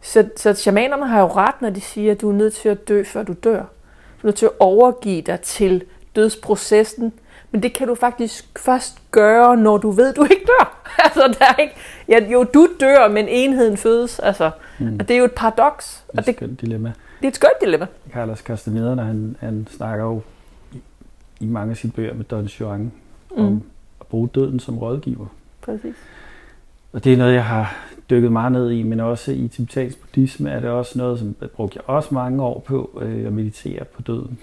[0.01, 2.89] Så, så shamanerne har jo ret, når de siger, at du er nødt til at
[2.89, 3.59] dø, før du dør.
[3.59, 5.85] Du er nødt til at overgive dig til
[6.17, 7.13] dødsprocessen.
[7.51, 10.83] Men det kan du faktisk først gøre, når du ved, at du ikke dør.
[11.05, 11.75] altså, der er ikke,
[12.09, 14.19] ja, jo, du dør, men enheden fødes.
[14.19, 14.97] Altså, mm.
[15.01, 16.05] Og det er jo et paradoks.
[16.11, 16.93] Det er et skønt dilemma.
[17.21, 17.87] Det er et skønt dilemma.
[18.13, 20.23] Carlos Castaneda, han, han snakker jo
[20.73, 20.81] i,
[21.41, 22.93] i mange af sine bøger med Don Juan
[23.37, 23.45] mm.
[23.45, 23.63] om
[24.01, 25.27] at bruge døden som rådgiver.
[25.61, 25.95] Præcis.
[26.93, 27.77] Og det er noget, jeg har
[28.11, 31.77] dykket meget ned i, men også i tibetansk buddhisme er det også noget, som brugte
[31.77, 34.39] jeg også mange år på øh, at meditere på døden.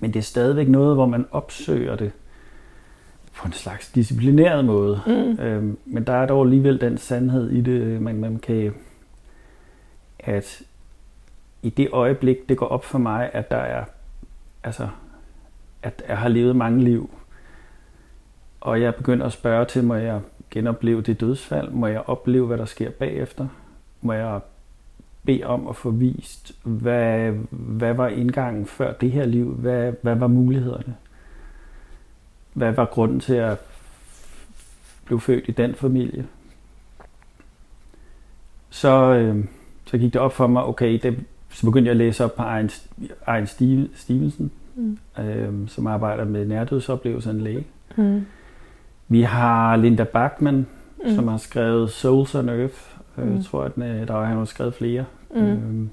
[0.00, 2.12] Men det er stadigvæk noget, hvor man opsøger det
[3.36, 5.00] på en slags disciplineret måde.
[5.06, 5.44] Mm.
[5.44, 8.74] Øhm, men der er dog alligevel den sandhed i det, man, man kan,
[10.18, 10.62] at
[11.62, 13.84] i det øjeblik, det går op for mig, at der er,
[14.64, 14.88] altså,
[15.82, 17.10] at jeg har levet mange liv,
[18.60, 20.20] og jeg begynder at spørge til, må jeg
[20.50, 21.70] genopleve det dødsfald?
[21.70, 23.48] Må jeg opleve, hvad der sker bagefter?
[24.00, 24.40] Må jeg
[25.24, 29.54] bede om at få vist, hvad, hvad var indgangen før det her liv?
[29.54, 30.96] Hvad, hvad var mulighederne?
[32.52, 33.58] Hvad var grunden til at
[35.04, 36.26] blive født i den familie?
[38.70, 39.44] Så, øh,
[39.84, 42.42] så gik det op for mig, okay, det, så begyndte jeg at læse op på
[42.42, 42.70] Ejn,
[43.26, 43.46] Ejn
[43.94, 44.98] Stevenson, mm.
[45.22, 47.66] øh, som arbejder med nærdødsoplevelser en læge.
[47.96, 48.26] Mm.
[49.08, 50.66] Vi har Linda Bachman,
[51.04, 51.14] mm.
[51.14, 52.74] som har skrevet Souls on Earth.
[53.18, 53.36] Øh, mm.
[53.36, 55.04] Jeg tror, at øh, der har skrevet flere.
[55.34, 55.40] Mm.
[55.40, 55.90] Øhm,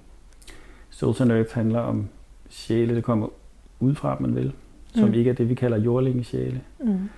[0.89, 2.07] Souls on Earth handler om
[2.49, 3.27] sjæle, der kommer
[3.79, 4.53] udefra, man vil.
[4.95, 5.13] som Mm.
[5.13, 6.61] ikke er det, vi kalder jordlingesjæle.
[6.79, 7.09] Mm.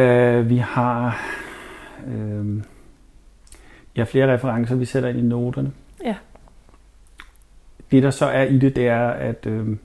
[0.00, 1.18] Øh, vi har
[2.06, 2.62] øh,
[3.96, 5.72] ja, flere referencer, vi sætter ind i noterne.
[6.04, 6.14] Ja.
[7.90, 9.76] Det, der så er i det, det er, at øh,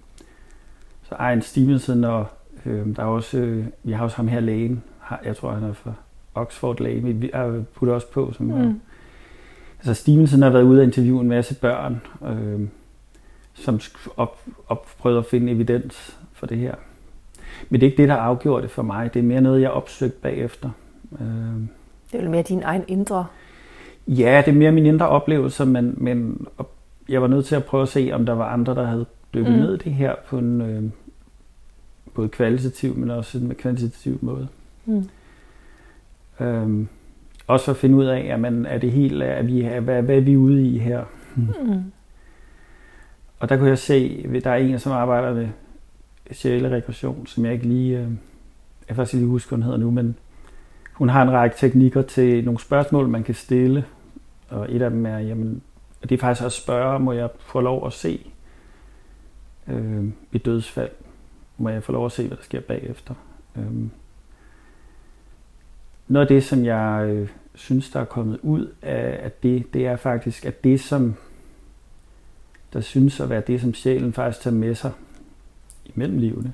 [1.03, 2.25] så Ejn Stevenson og
[2.65, 4.83] øh, der er også, øh, vi har også ham her lægen,
[5.25, 5.93] jeg tror, han er fra
[6.35, 8.53] Oxford læge, vi har puttet også på, som mm.
[8.65, 8.79] Mm.
[9.79, 12.67] Altså Stevenson har været ude og interviewe en masse børn, øh,
[13.53, 13.79] som
[14.17, 16.75] op, op, prøvede at finde evidens for det her.
[17.69, 19.13] Men det er ikke det, der afgjorde det for mig.
[19.13, 20.69] Det er mere noget, jeg opsøgte bagefter.
[21.21, 21.27] Øh,
[22.11, 23.25] Det er vel mere din egen indre.
[24.07, 26.71] ja, det er mere min indre oplevelse, men, men op-
[27.09, 29.51] jeg var nødt til at prøve at se, om der var andre, der havde dykket
[29.51, 29.57] Mm.
[29.57, 29.63] mm.
[29.63, 30.83] ned i det her på en øh,
[32.13, 34.47] både kvalitativ, men også en kvantitativ måde.
[34.85, 35.09] Mm.
[36.39, 36.87] Øh,
[37.47, 40.21] også at finde ud af, jamen, er det helt, er vi, er, hvad, hvad er
[40.21, 41.03] vi ude i her?
[41.35, 41.83] Mm.
[43.39, 45.47] Og der kunne jeg se, at der er en, som arbejder med
[46.31, 48.07] sjæleregression, som jeg ikke lige, øh,
[48.87, 50.15] jeg faktisk lige huske, hvad hun hedder nu, men
[50.93, 53.85] hun har en række teknikker til nogle spørgsmål, man kan stille.
[54.49, 55.61] Og et af dem er, jamen,
[56.01, 58.31] og det er faktisk at spørge, må jeg få lov at se
[59.67, 60.91] øh, et dødsfald?
[61.57, 63.13] Må jeg få lov at se, hvad der sker bagefter?
[63.57, 63.87] Øh,
[66.07, 69.87] noget af det, som jeg øh, synes, der er kommet ud af, af det, det
[69.87, 71.15] er faktisk, at det, som
[72.73, 74.91] der synes at være det, som sjælen faktisk tager med sig
[75.85, 76.53] imellem livene.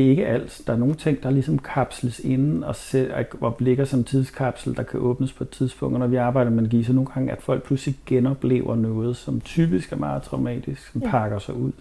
[0.00, 0.60] Det er ikke alt.
[0.66, 4.82] Der er nogle ting, der ligesom kapsles inden og, selv, og ligger som tidskapsel, der
[4.82, 5.94] kan åbnes på et tidspunkt.
[5.94, 9.40] Og når vi arbejder med magi, så nogle gange, at folk pludselig genoplever noget, som
[9.40, 11.10] typisk er meget traumatisk, som Ja.
[11.10, 11.72] pakker sig ud.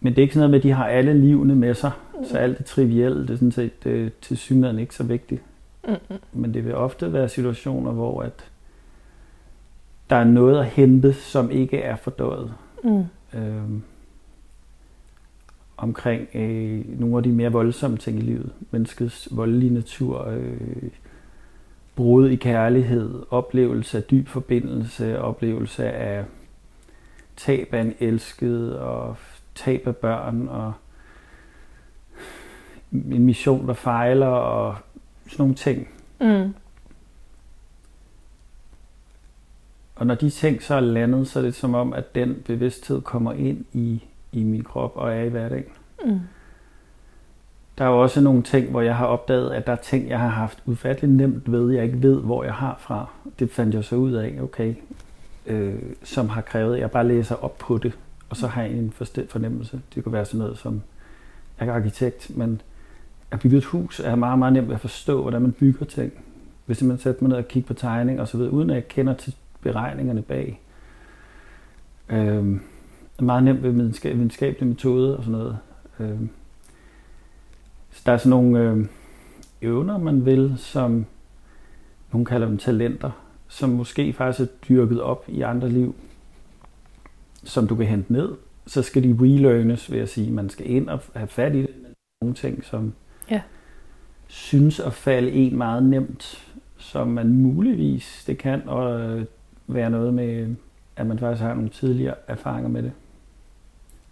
[0.00, 1.90] Men det er ikke sådan noget med, at de har alle livene med sig,
[2.24, 5.42] så alt det trivielle, det er sådan set øh, til synligheden ikke så vigtigt.
[5.88, 5.94] Mm.
[6.10, 6.16] Mm.
[6.32, 8.44] Men det vil ofte være situationer, hvor at
[10.10, 12.54] der er noget at hente, som ikke er fordøjet.
[12.84, 13.04] Mm.
[13.38, 13.62] Øh,
[15.76, 18.52] omkring øh, nogle af de mere voldsomme ting i livet.
[18.70, 20.90] Menneskets voldelige natur, øh,
[21.96, 26.24] brud i kærlighed, oplevelse af dyb forbindelse, oplevelse af
[27.36, 29.16] tab af en elsket, og
[29.54, 30.72] tab af børn, og
[32.92, 34.76] en mission, der fejler, og
[35.26, 35.88] sådan nogle ting.
[36.20, 36.54] Mm.
[39.96, 43.00] Og når de ting så er landet, så er det som om, at den bevidsthed
[43.00, 45.64] kommer ind i, i min krop og er i hverdagen.
[46.04, 46.20] Mm.
[47.78, 50.20] Der er jo også nogle ting, hvor jeg har opdaget, at der er ting, jeg
[50.20, 53.08] har haft ufatteligt nemt ved, jeg ikke ved, hvor jeg har fra.
[53.38, 54.74] Det fandt jeg så ud af, okay,
[55.46, 57.98] øh, som har krævet, at jeg bare læser op på det,
[58.30, 58.92] og så har jeg en
[59.28, 59.80] fornemmelse.
[59.94, 60.82] Det kunne være sådan noget som,
[61.60, 62.60] jeg er arkitekt, men
[63.30, 66.12] at bygge et hus er meget, meget nemt at forstå, hvordan man bygger ting.
[66.66, 68.88] Hvis man sætter mig ned og kigger på tegning og så videre, uden at jeg
[68.88, 70.60] kender til beregningerne bag.
[72.08, 72.60] Øh,
[73.18, 75.58] er meget nemt ved videnskab- videnskabelige metoder og sådan noget.
[76.00, 76.18] Øh,
[77.90, 78.86] så der er sådan nogle øh,
[79.62, 81.06] evner, man vil, som
[82.12, 83.10] nogle kalder dem talenter,
[83.48, 85.94] som måske faktisk er dyrket op i andre liv,
[87.44, 88.32] som du kan hente ned.
[88.66, 90.30] Så skal de relearnes, vil jeg sige.
[90.32, 91.70] Man skal ind og have fat i det.
[92.20, 92.92] Nogle ting, som
[93.30, 93.40] Ja.
[94.26, 99.24] synes at falde en meget nemt, som man muligvis, det kan og øh,
[99.66, 100.54] være noget med,
[100.96, 102.92] at man faktisk har nogle tidligere erfaringer med det.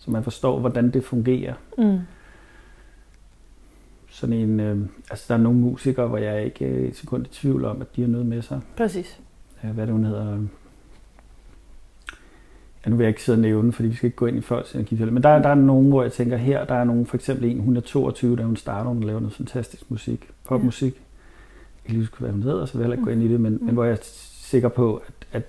[0.05, 1.55] Så man forstår, hvordan det fungerer.
[1.79, 1.99] Mm.
[4.11, 4.79] Sådan en, øh,
[5.11, 7.97] altså der er nogle musikere, hvor jeg ikke er et sekund i tvivl om, at
[7.97, 8.61] de har noget med sig.
[8.77, 9.21] Præcis.
[9.65, 10.39] Øh, Hvad det, hun hedder?
[12.85, 14.41] Ja, nu vil jeg ikke sidde og nævne, fordi vi skal ikke gå ind i
[14.41, 15.13] folks energifælde.
[15.13, 17.61] Men der, der er nogen, hvor jeg tænker, her der er nogen, for eksempel en,
[17.61, 20.95] hun er 22, da hun starter, hun laver noget fantastisk musik, popmusik.
[20.95, 23.29] Jeg kan lige huske, hvad hun hedder, så vil jeg heller ikke gå ind i
[23.33, 23.65] det, men, Mm.
[23.65, 25.43] men hvor jeg er sikker på, at, at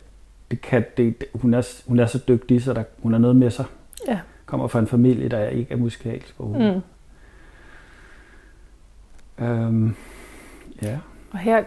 [0.52, 3.50] det kan, det- hun, er, hun er så dygtig, så der, hun har noget med
[3.50, 3.66] sig.
[4.54, 4.58] Ja.
[4.58, 6.82] Kommer fra en familie, der ikke er musikalsk overhovedet.
[9.38, 9.46] Mm.
[9.46, 9.96] Øhm,
[10.82, 10.98] ja.
[11.32, 11.64] Og her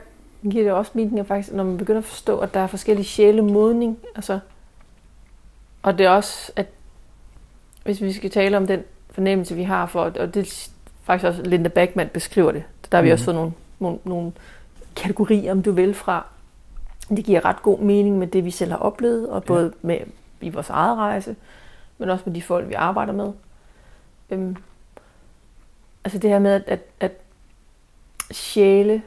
[0.50, 3.06] giver det også mening, at faktisk, når man begynder at forstå, at der er forskellige
[3.06, 4.38] sjælemodning, altså,
[5.82, 6.66] og det er også, at
[7.84, 10.68] hvis vi skal tale om den fornemmelse, vi har for, og det er
[11.04, 13.12] faktisk også Linda Beckmann beskriver det, der har vi Mhm.
[13.12, 14.32] også fået nogle, nogle, nogle
[14.96, 16.26] kategorier, om du vil, fra.
[17.08, 19.46] Det giver ret god mening med det, vi selv har oplevet, og Ja.
[19.46, 19.98] både med
[20.40, 21.36] i vores eget rejse,
[21.98, 23.32] men også med de folk, vi arbejder med.
[24.30, 24.56] Øhm,
[26.04, 27.12] altså det her med, at, at, at
[28.30, 29.02] sjæle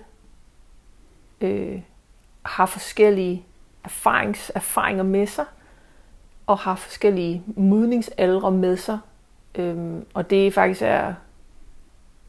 [1.42, 1.82] øh,
[2.46, 3.46] har forskellige
[3.84, 5.46] erfarings, erfaringer med sig,
[6.48, 9.00] og har forskellige modningsaldre med sig.
[9.56, 11.14] Øhm, og det faktisk er,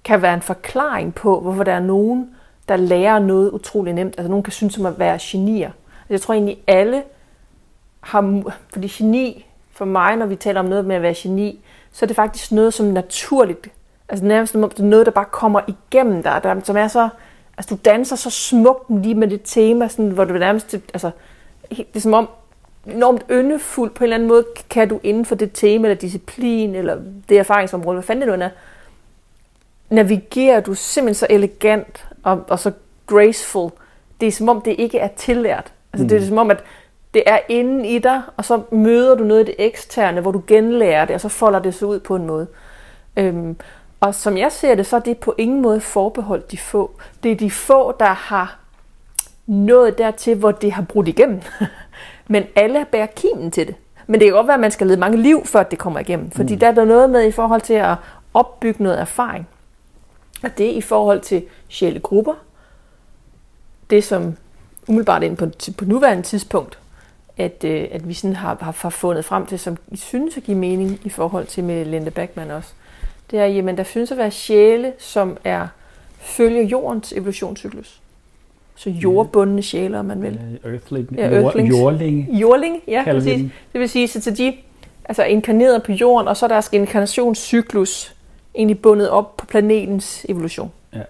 [0.04, 2.34] kan være en forklaring på, hvorfor der er nogen,
[2.68, 4.14] der lærer noget utrolig nemt.
[4.18, 5.70] Altså nogen kan synes som at være genier.
[6.00, 7.02] Altså, jeg tror egentlig alle
[8.00, 8.42] har,
[8.72, 12.06] fordi geni, for mig, når vi taler om noget med at være geni, så er
[12.06, 13.68] det faktisk noget, som naturligt,
[14.08, 16.88] altså nærmest som om det er noget, der bare kommer igennem dig, der, som er
[16.88, 17.08] så,
[17.58, 21.10] altså du danser så smukt lige med det tema, sådan, hvor du nærmest, altså,
[21.70, 22.28] det er som om,
[22.86, 26.74] enormt yndefuld på en eller anden måde, kan du inden for det tema, eller disciplin,
[26.74, 28.48] eller det erfaringsområde, hvad fanden det nu er,
[29.90, 32.72] navigerer du simpelthen så elegant og, og så
[33.06, 33.70] graceful.
[34.20, 35.72] Det er som om, det ikke er tillært.
[35.92, 36.08] Altså, mm.
[36.08, 36.64] Det er som om, at
[37.14, 40.42] det er inde i dig, og så møder du noget af det eksterne, hvor du
[40.46, 42.46] genlærer det, og så folder det sig ud på en måde.
[43.16, 43.56] Øhm,
[44.00, 46.90] og som jeg ser det, så er det på ingen måde forbeholdt de få.
[47.22, 48.58] Det er de få, der har
[49.46, 51.40] nået dertil, hvor det har brudt igennem.
[52.28, 53.74] Men alle bærer kimen til det.
[54.06, 56.30] Men det kan godt være, at man skal lede mange liv, før det kommer igennem.
[56.30, 56.60] Fordi mm.
[56.60, 57.94] der er der noget med i forhold til at
[58.34, 59.48] opbygge noget erfaring.
[60.42, 62.34] Og det er i forhold til sjælegrupper.
[63.90, 64.36] Det som
[64.88, 65.46] umiddelbart ind på,
[65.78, 66.78] på nuværende tidspunkt,
[67.40, 70.42] at, øh, at vi sådan har, har, har fundet frem til, som I synes at
[70.42, 72.72] give mening i forhold til med Linda Beckmann også,
[73.30, 75.66] det er, jamen der synes at være sjæle, som er
[76.18, 78.00] følger jordens evolutionscyklus.
[78.76, 80.40] Så jordbundne sjæle, om man vil.
[80.64, 81.08] Earthling.
[81.16, 82.38] Ja, Jord, jordlinge.
[82.38, 83.50] Jordlinge, ja, præcis.
[83.72, 84.56] Det vil sige, så til de
[85.04, 88.14] altså inkarneret på jorden, og så er deres inkarnationscyklus
[88.54, 90.72] egentlig bundet op på planetens evolution.
[90.94, 91.02] Ja.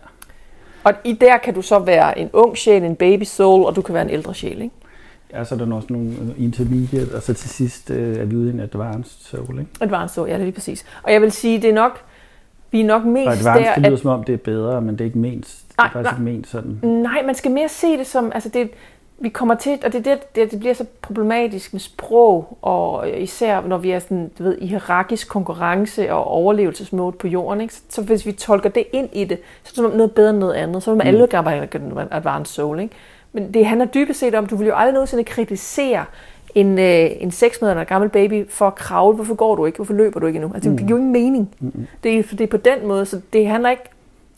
[0.84, 3.82] Og i der kan du så være en ung sjæl, en baby soul, og du
[3.82, 4.74] kan være en ældre sjæl, ikke?
[5.34, 8.50] Ja, så er der også nogle intermediate, og så til sidst øh, er vi ude
[8.50, 9.70] i en advanced soul, ikke?
[9.80, 10.84] Advanced soul, ja, det er lige præcis.
[11.02, 12.00] Og jeg vil sige, det er nok,
[12.70, 13.74] vi er nok mest og advanced, der...
[13.74, 14.00] det lyder at...
[14.00, 16.28] som om, det er bedre, men det er ikke ment, nej, det er faktisk nej,
[16.28, 16.80] ikke ment sådan.
[16.82, 18.70] Nej, man skal mere se det som, altså det,
[19.22, 23.60] vi kommer til, og det, det, det, det bliver så problematisk med sprog, og især
[23.60, 27.74] når vi er sådan, du ved, i hierarkisk konkurrence og overlevelsesmode på jorden, ikke?
[27.74, 30.38] Så, så hvis vi tolker det ind i det, så er det noget bedre end
[30.38, 30.82] noget andet.
[30.82, 31.08] Så vil man mm.
[31.08, 32.94] alle gøre advanced soul, ikke?
[33.32, 36.04] Men det handler dybest set om, du vil jo aldrig nogensinde kritisere
[36.54, 39.14] en, øh, en 6 måneder gammel baby for at kravle.
[39.14, 39.76] Hvorfor går du ikke?
[39.76, 40.54] Hvorfor løber du ikke endnu?
[40.54, 40.76] Altså, mm.
[40.76, 41.54] det giver jo ingen mening.
[41.60, 41.86] Mm.
[42.02, 43.82] Det, er, det er på den måde, så det handler ikke,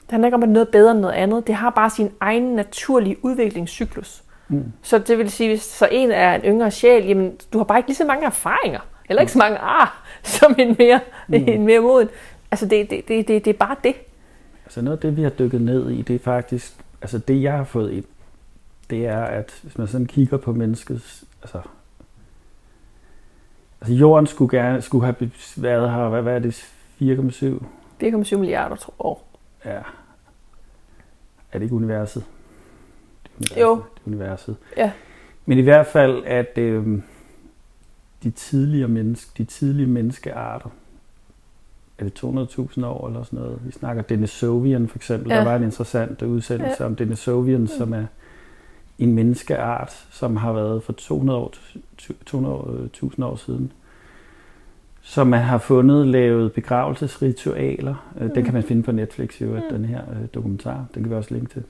[0.00, 1.46] det handler ikke om, at noget er bedre end noget andet.
[1.46, 4.22] Det har bare sin egen naturlige udviklingscyklus.
[4.48, 4.64] Mm.
[4.83, 7.78] Så det vil sige, hvis så en er en yngre sjæl, jamen, du har bare
[7.78, 8.81] ikke lige så mange erfaringer.
[9.09, 11.35] Eller ikke så mange ar, som en mere, mm.
[11.48, 12.09] en mere moden.
[12.50, 13.94] Altså, det, det, det, det, det er bare det.
[14.64, 17.52] Altså noget af det, vi har dykket ned i, det er faktisk, altså det, jeg
[17.52, 18.05] har fået ind,
[18.92, 21.61] det er, at hvis man sådan kigger på menneskets, altså,
[23.81, 26.55] altså jorden skulle gerne, skulle have været her, hvad, hvad er det,
[27.02, 27.64] 4,7?
[28.02, 29.28] 4,7 milliarder år.
[29.64, 29.81] Ja.
[31.52, 32.24] Er det ikke universet?
[33.37, 33.61] universet?
[33.61, 33.74] Jo.
[33.74, 34.57] Det universet.
[34.76, 34.92] Ja.
[35.46, 37.02] Men i hvert fald, at øh,
[38.22, 40.70] de tidligere menneske, de tidlige menneskearter,
[41.98, 43.61] er det 200.000 år eller sådan noget?
[43.64, 45.31] Vi snakker Denisovian for eksempel.
[45.31, 45.38] Ja.
[45.38, 46.87] Der var en interessant udsendelse ja.
[46.87, 48.05] om Denisovian, som er
[49.02, 51.54] en menneskeart, som har været for 200 år,
[52.00, 53.72] 200.000 år siden.
[55.04, 58.12] Som man har fundet lavet begravelsesritualer.
[58.20, 58.34] Øh, mm.
[58.34, 59.60] Den kan man finde på Netflix, jo, mm.
[59.70, 60.84] den her øh, dokumentar.
[60.94, 61.62] Den kan vi også linke til,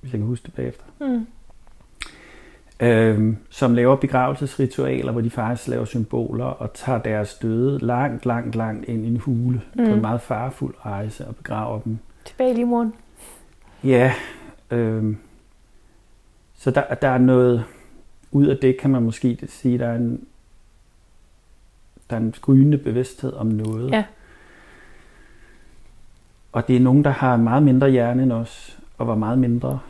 [0.00, 0.84] hvis jeg kan huske det bagefter.
[1.00, 1.26] Mm.
[2.80, 8.56] Øhm, som laver begravelsesritualer, hvor de faktisk laver symboler og tager deres døde langt, langt,
[8.56, 9.84] langt ind i en hule mm.
[9.84, 11.98] på en meget farfuld rejse og begraver dem.
[12.24, 12.92] Tilbage i livmoderen.
[13.84, 14.12] Ja,
[14.70, 15.16] øhm,
[16.58, 17.64] så der, der er noget,
[18.32, 20.24] ud af det kan man måske sige, der er en,
[22.10, 23.90] der er en skrygende bevidsthed om noget.
[23.90, 24.04] Ja.
[26.52, 29.80] Og det er nogen, der har meget mindre hjerne end os, og var meget mindre.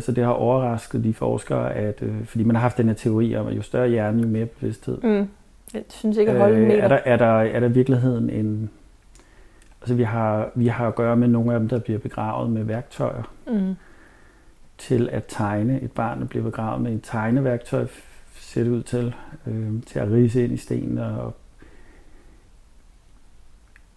[0.00, 3.36] Så det har overrasket de forskere, at, øh, fordi man har haft den her teori
[3.36, 4.98] om, at jo større hjerne, jo mere bevidsthed.
[5.02, 5.28] Mm.
[5.74, 8.70] Jeg synes ikke at holde øh, er, der, er, der, er der virkeligheden en...
[9.80, 12.64] Altså vi har, vi har at gøre med nogle af dem, der bliver begravet med
[12.64, 13.22] værktøjer.
[13.46, 13.76] Mm
[14.78, 15.80] til at tegne.
[15.82, 17.86] Et barn der bliver begravet med et tegneværktøj,
[18.34, 19.14] ser det ud til,
[19.46, 20.98] øh, til at rise ind i stenen.
[20.98, 21.34] Og,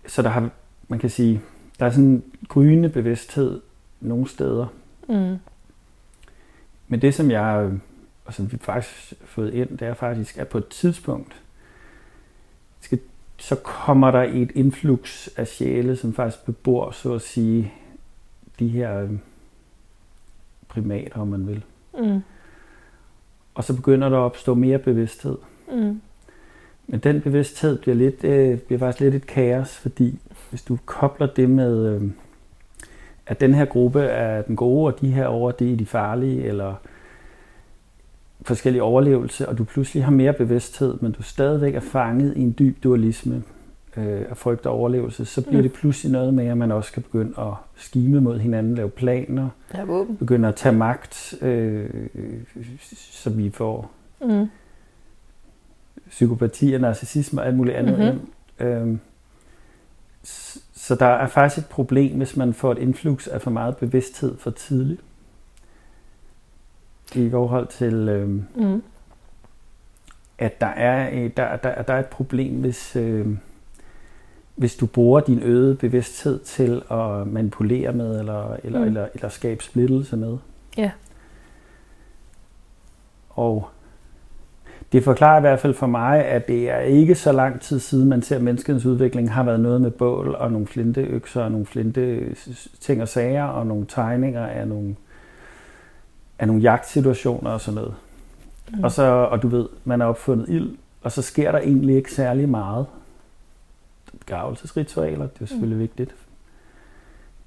[0.07, 0.49] så der har,
[0.87, 1.41] man kan sige,
[1.79, 3.61] der er sådan en gryende bevidsthed
[3.99, 4.67] nogle steder.
[5.09, 5.37] Mm.
[6.87, 7.71] Men det, som jeg,
[8.25, 11.41] og som vi faktisk har fået ind, det er faktisk, at på et tidspunkt,
[12.81, 12.99] skal,
[13.37, 17.73] så kommer der et influx af sjæle, som faktisk bebor, så at sige,
[18.59, 19.07] de her
[20.67, 21.63] primater, om man vil.
[21.99, 22.21] Mm.
[23.53, 25.37] Og så begynder der at opstå mere bevidsthed.
[25.71, 26.01] Mm.
[26.87, 31.27] Men den bevidsthed bliver, lidt, øh, bliver faktisk lidt et kaos, fordi hvis du kobler
[31.27, 32.11] det med, øh,
[33.27, 36.43] at den her gruppe er den gode, og de her over, det er de farlige,
[36.43, 36.75] eller
[38.41, 42.55] forskellige overlevelse, og du pludselig har mere bevidsthed, men du stadigvæk er fanget i en
[42.59, 43.43] dyb dualisme,
[43.97, 45.63] øh, af frygt og overlevelse, så bliver mm.
[45.63, 49.49] det pludselig noget med, at man også kan begynde at skime mod hinanden, lave planer,
[49.73, 49.85] ja,
[50.19, 51.89] begynde at tage magt, øh,
[52.93, 53.91] så vi får
[54.21, 54.47] mm.
[56.09, 58.19] psykopati og narcissisme og alt muligt andet mm-hmm.
[58.59, 58.67] ind.
[58.67, 58.97] Øh,
[60.73, 64.37] så der er faktisk et problem, hvis man får et influx af for meget bevidsthed
[64.37, 65.01] for tidligt.
[67.15, 68.83] I forhold til, øh, mm.
[70.37, 73.27] at der er, der, der, der er et problem, hvis, øh,
[74.57, 78.85] hvis du bruger din øgede bevidsthed til at manipulere med, eller, eller, mm.
[78.85, 80.37] eller, eller skabe splittelse med.
[80.77, 80.91] Ja.
[83.29, 83.69] Og
[84.91, 88.09] det forklarer i hvert fald for mig, at det er ikke så lang tid siden,
[88.09, 91.65] man ser, at menneskets udvikling har været noget med bål og nogle flinteøkser og nogle
[91.65, 92.35] flinte
[92.79, 94.95] ting og sager og nogle tegninger af nogle,
[96.39, 97.95] af nogle jagtsituationer og sådan noget.
[98.71, 98.83] Mm.
[98.83, 100.69] Og, så, og du ved, man har opfundet ild,
[101.01, 102.85] og så sker der egentlig ikke særlig meget.
[104.27, 105.81] Gravelsesritualer, det er selvfølgelig mm.
[105.81, 106.15] vigtigt.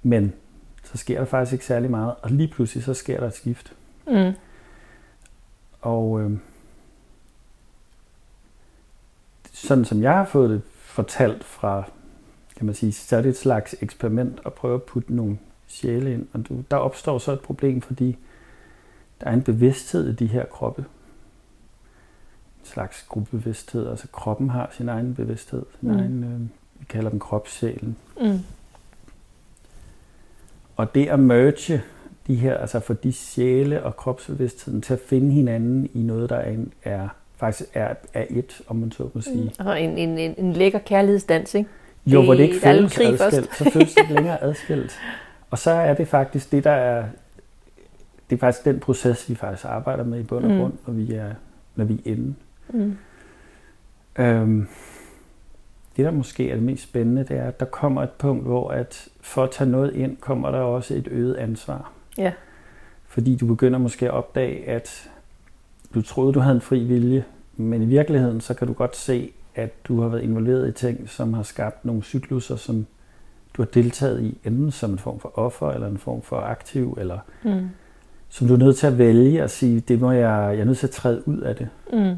[0.03, 0.33] Men
[0.85, 3.73] så sker der faktisk ikke særlig meget, og lige pludselig så sker der et skift.
[4.07, 4.33] Mm.
[5.81, 6.39] Og øh,
[9.53, 11.91] sådan som jeg har fået det fortalt fra,
[12.57, 16.13] kan man sige, så er det et slags eksperiment at prøve at putte nogle sjæle
[16.13, 16.27] ind.
[16.33, 18.19] Og du, der opstår så et problem, fordi
[19.21, 20.85] der er en bevidsthed i de her kroppe.
[22.61, 23.89] En slags gruppebevidsthed.
[23.89, 25.63] Altså kroppen har sin egen bevidsthed.
[25.81, 25.99] Sin mm.
[25.99, 26.41] egen, øh,
[26.81, 27.97] vi kalder den kropssjælen.
[28.21, 28.39] Mm.
[30.77, 31.83] Og det at merge
[32.27, 36.37] de her, altså for de sjæle og kropsbevidstheden til at finde hinanden i noget, der
[36.37, 39.53] er, en, er faktisk er, er et, om man så må sige.
[39.59, 39.67] Mm.
[39.67, 41.71] Og en, en, en, en lækker kærlighedsdans, ikke?
[42.07, 44.99] Jo, hvor det ikke føles adskilt, så føles det ikke længere adskilt.
[45.51, 47.05] Og så er det faktisk det, der er,
[48.31, 50.59] det er faktisk den proces, vi faktisk arbejder med i bund og mm.
[50.59, 50.79] grund, mm.
[50.87, 51.31] når vi er,
[51.77, 52.35] når vi er inde.
[52.69, 52.97] Mm.
[54.19, 54.69] Øhm,
[56.01, 58.71] det, der måske er det mest spændende, det er, at der kommer et punkt, hvor
[58.71, 61.93] at for at tage noget ind, kommer der også et øget ansvar.
[62.19, 62.33] Ja.
[63.07, 65.11] Fordi du begynder måske at opdage, at
[65.95, 67.25] du troede, du havde en fri vilje,
[67.57, 71.09] men i virkeligheden, så kan du godt se, at du har været involveret i ting,
[71.09, 72.87] som har skabt nogle cykluser, som
[73.57, 76.97] du har deltaget i, enten som en form for offer, eller en form for aktiv,
[77.01, 77.69] eller mm.
[78.29, 80.79] som du er nødt til at vælge og sige, det må jeg, jeg er nødt
[80.79, 81.69] til at træde ud af det.
[81.93, 82.17] Mm.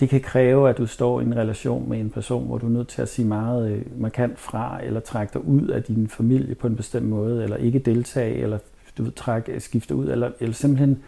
[0.00, 2.70] Det kan kræve, at du står i en relation med en person, hvor du er
[2.70, 6.54] nødt til at sige meget øh, markant fra, eller trække dig ud af din familie
[6.54, 8.58] på en bestemt måde, eller ikke deltage, eller
[8.98, 11.02] du vil trække, skifte ud, eller, eller simpelthen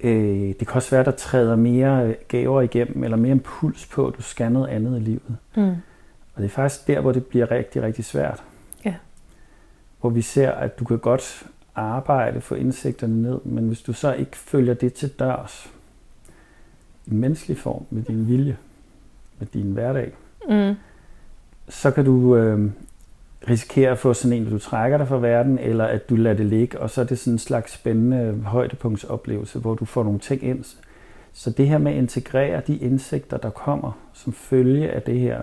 [0.00, 4.06] Øh, det kan også være, at der træder mere gaver igennem, eller mere impuls på,
[4.06, 5.36] at du skal noget andet i livet.
[5.56, 5.70] Mm.
[6.34, 8.42] Og det er faktisk der, hvor det bliver rigtig, rigtig svært.
[8.84, 8.94] Ja.
[10.00, 14.12] Hvor vi ser, at du kan godt arbejde for indsigterne ned, men hvis du så
[14.12, 15.70] ikke følger det til dørs,
[17.06, 18.56] i menneskelig form, med din vilje,
[19.38, 20.12] med din hverdag,
[20.48, 20.74] mm.
[21.68, 22.70] så kan du øh,
[23.48, 26.36] risikerer at få sådan en, at du trækker dig fra verden, eller at du lader
[26.36, 30.18] det ligge, og så er det sådan en slags spændende højdepunktsoplevelse, hvor du får nogle
[30.18, 30.64] ting ind.
[31.32, 35.42] Så det her med at integrere de indsigter, der kommer som følge af det her,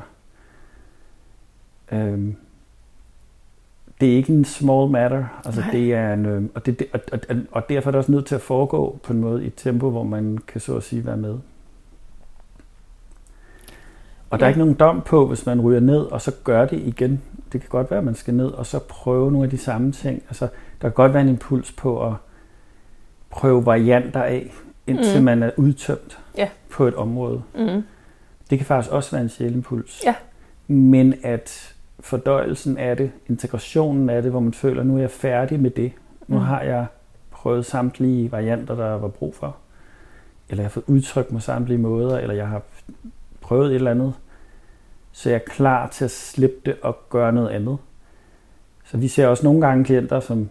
[1.91, 2.35] øhm,
[4.01, 5.71] det er ikke en small matter, altså Nej.
[5.71, 7.19] det er en, øhm, og, det, og, og,
[7.51, 9.89] og derfor er det også nødt til at foregå på en måde i et tempo,
[9.89, 11.37] hvor man kan så at sige være med.
[14.33, 14.47] Og der ja.
[14.47, 17.21] er ikke nogen dom på, hvis man ryger ned, og så gør det igen.
[17.51, 19.91] Det kan godt være, at man skal ned og så prøve nogle af de samme
[19.91, 20.23] ting.
[20.27, 20.47] Altså,
[20.81, 22.13] der kan godt være en impuls på at
[23.29, 24.53] prøve varianter af,
[24.87, 25.25] indtil mm.
[25.25, 26.49] man er udtømt ja.
[26.71, 27.41] på et område.
[27.55, 27.83] Mm.
[28.49, 30.03] Det kan faktisk også være en sjælimpuls.
[30.05, 30.15] Ja.
[30.67, 35.59] Men at fordøjelsen af det, integrationen af det, hvor man føler, nu er jeg færdig
[35.59, 35.91] med det.
[36.27, 36.43] Nu mm.
[36.43, 36.85] har jeg
[37.31, 39.55] prøvet samtlige varianter, der var brug for.
[40.49, 42.61] Eller jeg har fået udtrykt mig samtlige måder, eller jeg har
[43.41, 44.13] prøvet et eller andet
[45.13, 47.77] så jeg er klar til at slippe det og gøre noget andet.
[48.85, 50.49] Så vi ser også nogle gange klienter, som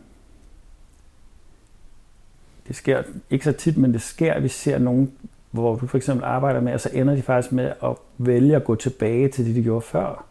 [2.69, 5.13] det sker ikke så tit, men det sker, at vi ser nogen,
[5.51, 8.65] hvor du for eksempel arbejder med, og så ender de faktisk med at vælge at
[8.65, 10.25] gå tilbage til det, de gjorde før.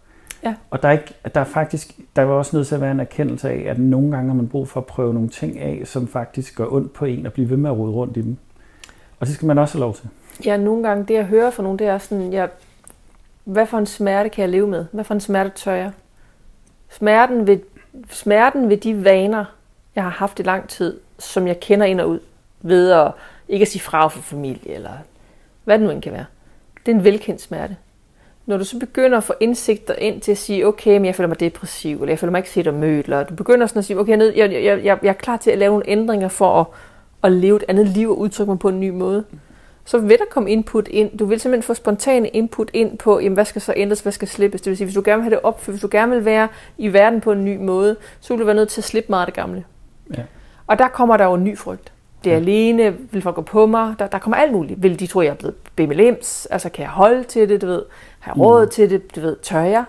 [0.43, 0.55] Ja.
[0.69, 2.99] Og der er, ikke, der er faktisk, der var også nødt til at være en
[2.99, 6.07] erkendelse af, at nogle gange har man brug for at prøve nogle ting af, som
[6.07, 8.37] faktisk gør ondt på en, og blive ved med at rode rundt i dem.
[9.19, 10.09] Og det skal man også have lov til.
[10.45, 12.49] Ja, nogle gange det jeg hører fra nogen, det er sådan, jeg
[13.43, 14.85] hvad for en smerte kan jeg leve med?
[14.91, 15.91] Hvad for en smerte tør jeg?
[16.89, 17.59] Smerten ved,
[18.09, 19.45] smerten ved de vaner,
[19.95, 22.19] jeg har haft i lang tid, som jeg kender ind og ud,
[22.61, 23.11] ved at
[23.49, 24.91] ikke at sige fra for familie, eller
[25.63, 26.25] hvad det nu end kan være.
[26.85, 27.77] Det er en velkendt smerte.
[28.45, 31.27] Når du så begynder at få indsigter ind til at sige, okay, men jeg føler
[31.27, 33.85] mig depressiv, eller jeg føler mig ikke set og mødt, eller du begynder sådan at
[33.85, 36.67] sige, okay, jeg, jeg, jeg, jeg er klar til at lave nogle ændringer for at,
[37.23, 39.23] at leve et andet liv og udtrykke mig på en ny måde
[39.85, 41.17] så vil der komme input ind.
[41.17, 44.27] Du vil simpelthen få spontane input ind på, jamen, hvad skal så ændres, hvad skal
[44.27, 44.61] slippes.
[44.61, 46.47] Det vil sige, hvis du gerne vil have det op, hvis du gerne vil være
[46.77, 49.21] i verden på en ny måde, så vil du være nødt til at slippe meget
[49.21, 49.63] af det gamle.
[50.17, 50.23] Ja.
[50.67, 51.91] Og der kommer der jo en ny frygt.
[52.23, 52.41] Det er ja.
[52.41, 54.83] alene, vil folk gå på mig, der, der kommer alt muligt.
[54.83, 57.83] Vil de tro, jeg er blevet BMLM's, altså kan jeg holde til det, du ved,
[58.19, 58.71] have råd mm.
[58.71, 59.83] til det, du ved, tør jeg?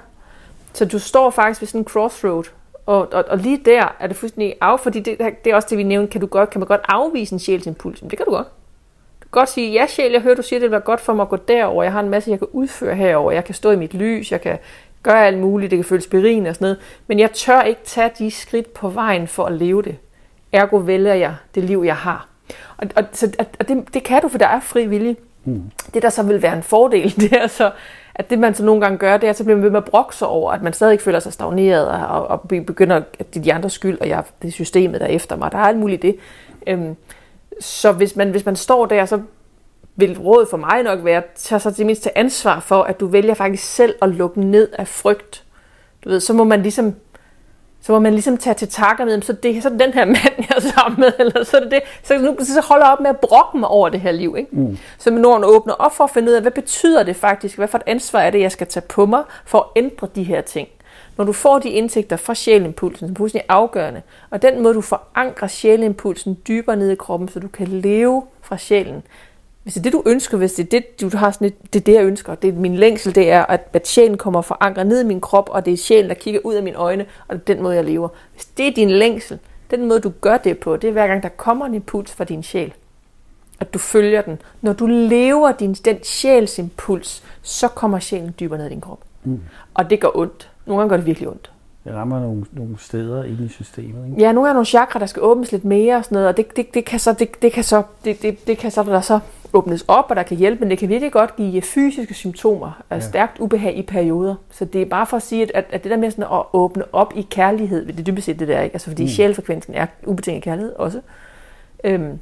[0.72, 2.44] Så du står faktisk ved sådan en crossroad,
[2.86, 5.78] og, og, og lige der er det fuldstændig af, fordi det, det er også det,
[5.78, 8.02] vi nævnte, kan, du godt, kan man godt afvise en sjælsimpuls?
[8.02, 8.46] Men det kan du godt.
[9.32, 11.28] Godt sige, ja sjæl, jeg hører, du siger, det vil være godt for mig at
[11.28, 11.82] gå derover.
[11.82, 13.32] Jeg har en masse, jeg kan udføre herover.
[13.32, 14.58] Jeg kan stå i mit lys, jeg kan
[15.02, 16.78] gøre alt muligt, det kan føles berigende og sådan noget.
[17.06, 19.96] Men jeg tør ikke tage de skridt på vejen for at leve det.
[20.52, 22.28] Ergo vælger jeg det liv, jeg har.
[22.76, 25.16] Og, og, så, og det, det kan du, for der er fri vilje.
[25.44, 25.62] Mm.
[25.94, 27.70] Det, der så vil være en fordel, det er så,
[28.14, 29.78] at det man så nogle gange gør, det er, at så bliver man ved med
[29.78, 33.40] at brokke sig over, at man stadig føler sig stagneret, og, og begynder, at det
[33.40, 35.52] er de andres skyld, og jeg, det er systemet, der er efter mig.
[35.52, 36.16] Der er alt muligt det.
[36.66, 36.96] Øhm,
[37.60, 39.20] så hvis man, hvis man står der, så
[39.96, 43.00] vil rådet for mig nok være, at tage sig til mindst til ansvar for, at
[43.00, 45.44] du vælger faktisk selv at lukke ned af frygt.
[46.04, 46.94] Du ved, så må man ligesom
[47.82, 50.34] så må man ligesom tage til takke med, så, det, så er den her mand,
[50.38, 51.80] jeg er sammen med, eller så er det det.
[52.02, 54.34] Så, nu, så holder jeg op med at brokke mig over det her liv.
[54.38, 54.56] Ikke?
[54.56, 54.78] Mm.
[54.98, 57.56] Så når man åbner op for at finde ud af, hvad betyder det faktisk?
[57.56, 60.22] Hvad for et ansvar er det, jeg skal tage på mig for at ændre de
[60.22, 60.68] her ting?
[61.22, 64.80] Når du får de indsigter fra sjælimpulsen, som er fuldstændig afgørende, og den måde, du
[64.80, 69.02] forankrer sjælimpulsen dybere ned i kroppen, så du kan leve fra sjælen,
[69.62, 71.80] hvis det er det, du ønsker, hvis det er det, du har sådan et, det
[71.80, 74.86] er det, jeg ønsker, det er min længsel, det er, at, at sjælen kommer forankret
[74.86, 77.34] ned i min krop, og det er sjælen, der kigger ud af mine øjne, og
[77.34, 78.08] det er den måde, jeg lever.
[78.32, 79.38] Hvis det er din længsel,
[79.70, 82.24] den måde, du gør det på, det er hver gang, der kommer en impuls fra
[82.24, 82.72] din sjæl,
[83.60, 84.38] at du følger den.
[84.60, 89.00] Når du lever din, den sjælsimpuls, så kommer sjælen dybere ned i din krop.
[89.24, 89.40] Mm.
[89.74, 90.48] Og det gør ondt.
[90.66, 91.52] Nogle gange gør det virkelig ondt.
[91.84, 94.20] Det rammer nogle, nogle steder inde i systemet, ikke?
[94.20, 96.56] Ja, nogle gange nogle chakra, der skal åbnes lidt mere og sådan noget, og det,
[96.56, 99.20] det, det kan så, det, det kan så, det, det, det kan så, der så
[99.52, 102.96] åbnes op, og der kan hjælpe, men det kan virkelig godt give fysiske symptomer af
[102.96, 103.00] ja.
[103.00, 104.34] stærkt ubehag i perioder.
[104.50, 106.84] Så det er bare for at sige, at, at det der med sådan at åbne
[106.92, 108.74] op i kærlighed, det er dybest set det der, ikke?
[108.74, 109.08] Altså fordi mm.
[109.08, 111.00] sjælfrekvensen er ubetinget kærlighed også.
[111.84, 112.18] Øhm,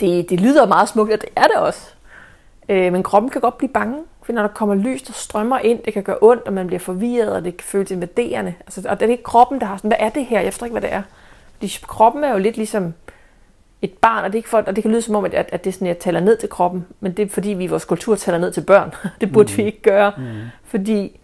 [0.00, 1.90] det, det lyder meget smukt, og det er det også.
[2.68, 3.98] Øh, men kroppen kan godt blive bange,
[4.28, 7.32] når der kommer lys, der strømmer ind, det kan gøre ondt, og man bliver forvirret,
[7.32, 8.54] og det kan føles invaderende.
[8.60, 10.40] Altså, og det er ikke kroppen, der har sådan, hvad er det her?
[10.40, 11.02] Jeg forstår ikke, hvad det er.
[11.52, 12.94] Fordi kroppen er jo lidt ligesom
[13.82, 15.64] et barn, og det, er ikke for, og det kan lyde som om, at, at
[15.64, 17.66] det er sådan, at jeg taler ned til kroppen, men det er fordi, vi i
[17.66, 18.94] vores kultur taler ned til børn.
[19.20, 19.56] det burde mm.
[19.56, 20.24] vi ikke gøre, mm.
[20.64, 21.20] fordi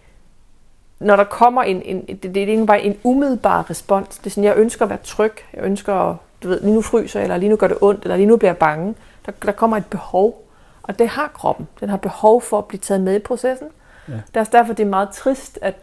[0.98, 4.18] når der kommer en, en det, det er ikke bare en umiddelbar respons.
[4.18, 7.20] Det er sådan, jeg ønsker at være tryg, jeg ønsker, du ved, lige nu fryser
[7.20, 8.94] eller lige nu gør det ondt, eller lige nu bliver jeg bange.
[9.26, 10.45] Der, der kommer et behov,
[10.88, 11.68] og det har kroppen.
[11.80, 13.68] Den har behov for at blive taget med i processen.
[14.08, 14.12] Ja.
[14.12, 15.74] Det er derfor, det er meget trist, at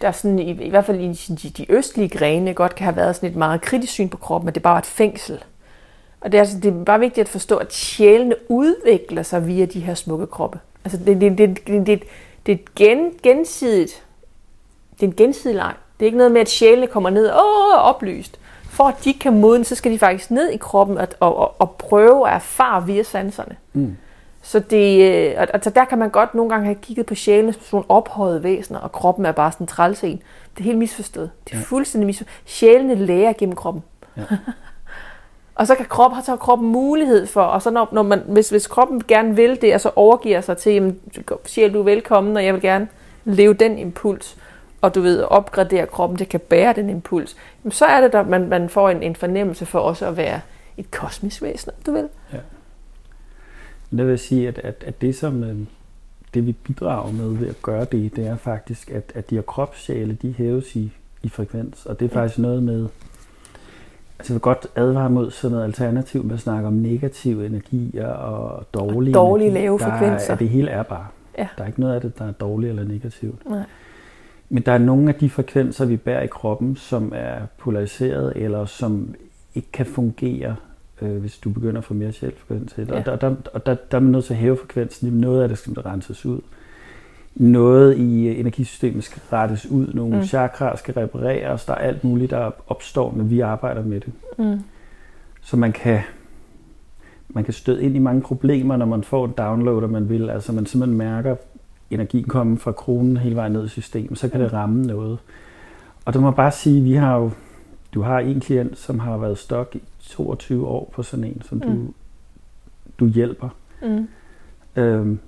[0.00, 3.16] der sådan, i, i hvert fald i de, de østlige grene godt kan have været
[3.16, 5.44] sådan et meget kritisk syn på kroppen, at det bare var et fængsel.
[6.20, 9.64] Og det er, altså, det er bare vigtigt at forstå, at sjælene udvikler sig via
[9.64, 10.60] de her smukke kroppe.
[10.84, 12.02] Altså det, det, det, det, det,
[12.46, 14.02] det er et gen, gensidigt,
[14.94, 15.74] det er en gensidig leg.
[15.98, 17.40] Det er ikke noget med, at sjælene kommer ned og
[17.74, 18.38] er oplyst.
[18.78, 21.70] For at de kan modne, så skal de faktisk ned i kroppen og, og, og
[21.70, 23.56] prøve at erfare via sanserne.
[23.72, 23.96] Mm.
[24.42, 25.02] Så det,
[25.36, 28.78] altså der kan man godt nogle gange have kigget på sjælene som sådan ophøjet væsener,
[28.78, 30.22] og kroppen er bare sådan en trælsen.
[30.54, 31.30] Det er helt misforstået.
[31.44, 31.64] Det er ja.
[31.64, 32.42] fuldstændig misforstået.
[32.44, 33.82] Sjælene lærer gennem kroppen.
[34.16, 34.22] Ja.
[35.54, 38.50] Og så kan krop, har så kroppen mulighed for, og så når, når man, hvis,
[38.50, 41.00] hvis kroppen gerne vil det, og så overgiver sig til, jamen,
[41.44, 42.88] siger du er velkommen, og jeg vil gerne
[43.24, 44.36] leve den impuls,
[44.80, 48.26] og du ved, opgradere kroppen, det kan bære den impuls, jamen, så er det, at
[48.26, 50.40] man, man får en, en fornemmelse for også at være
[50.76, 52.08] et kosmisk væsen, du vil.
[52.32, 52.38] Ja.
[53.90, 55.56] Det vil sige, at, at, at det som øh,
[56.34, 59.42] det vi bidrager med ved at gøre det, det er faktisk, at, at de her
[59.42, 62.88] kropssjæle, de hæves i, i frekvens, og det er faktisk noget med,
[64.18, 68.08] Altså, jeg vil godt advare mod sådan noget alternativ med at snakke om negative energier
[68.08, 69.62] og dårlige og dårlige energi.
[69.62, 70.28] lave frekvenser.
[70.28, 71.06] Der, det hele er bare.
[71.38, 71.48] Ja.
[71.56, 73.50] Der er ikke noget af det, der er dårligt eller negativt.
[73.50, 73.62] Nej.
[74.48, 78.64] Men der er nogle af de frekvenser, vi bærer i kroppen, som er polariseret, eller
[78.64, 79.14] som
[79.54, 80.56] ikke kan fungere,
[81.02, 82.78] øh, hvis du begynder at få mere sjælfrekvens.
[82.78, 82.98] Ja.
[82.98, 85.10] Og, der, der, og der, der er man nødt til at hæve frekvensen.
[85.10, 86.40] Noget af det skal renses ud
[87.38, 90.22] noget i energisystemet skal rettes ud, nogle mm.
[90.22, 94.12] chakraer skal repareres, der er alt muligt, der opstår, når vi arbejder med det.
[94.38, 94.62] Mm.
[95.42, 96.00] Så man kan,
[97.28, 100.30] man kan støde ind i mange problemer, når man får en download, og man vil,
[100.30, 101.36] altså man simpelthen mærker
[101.90, 104.56] energien komme fra kronen hele vejen ned i systemet, så kan det mm.
[104.56, 105.18] ramme noget.
[106.04, 107.30] Og det må bare sige, vi har jo,
[107.94, 111.58] du har en klient, som har været stok i 22 år på sådan en, som
[111.58, 111.62] mm.
[111.64, 111.92] du,
[112.98, 113.48] du hjælper.
[113.82, 114.08] Mm.
[114.76, 115.18] Øhm,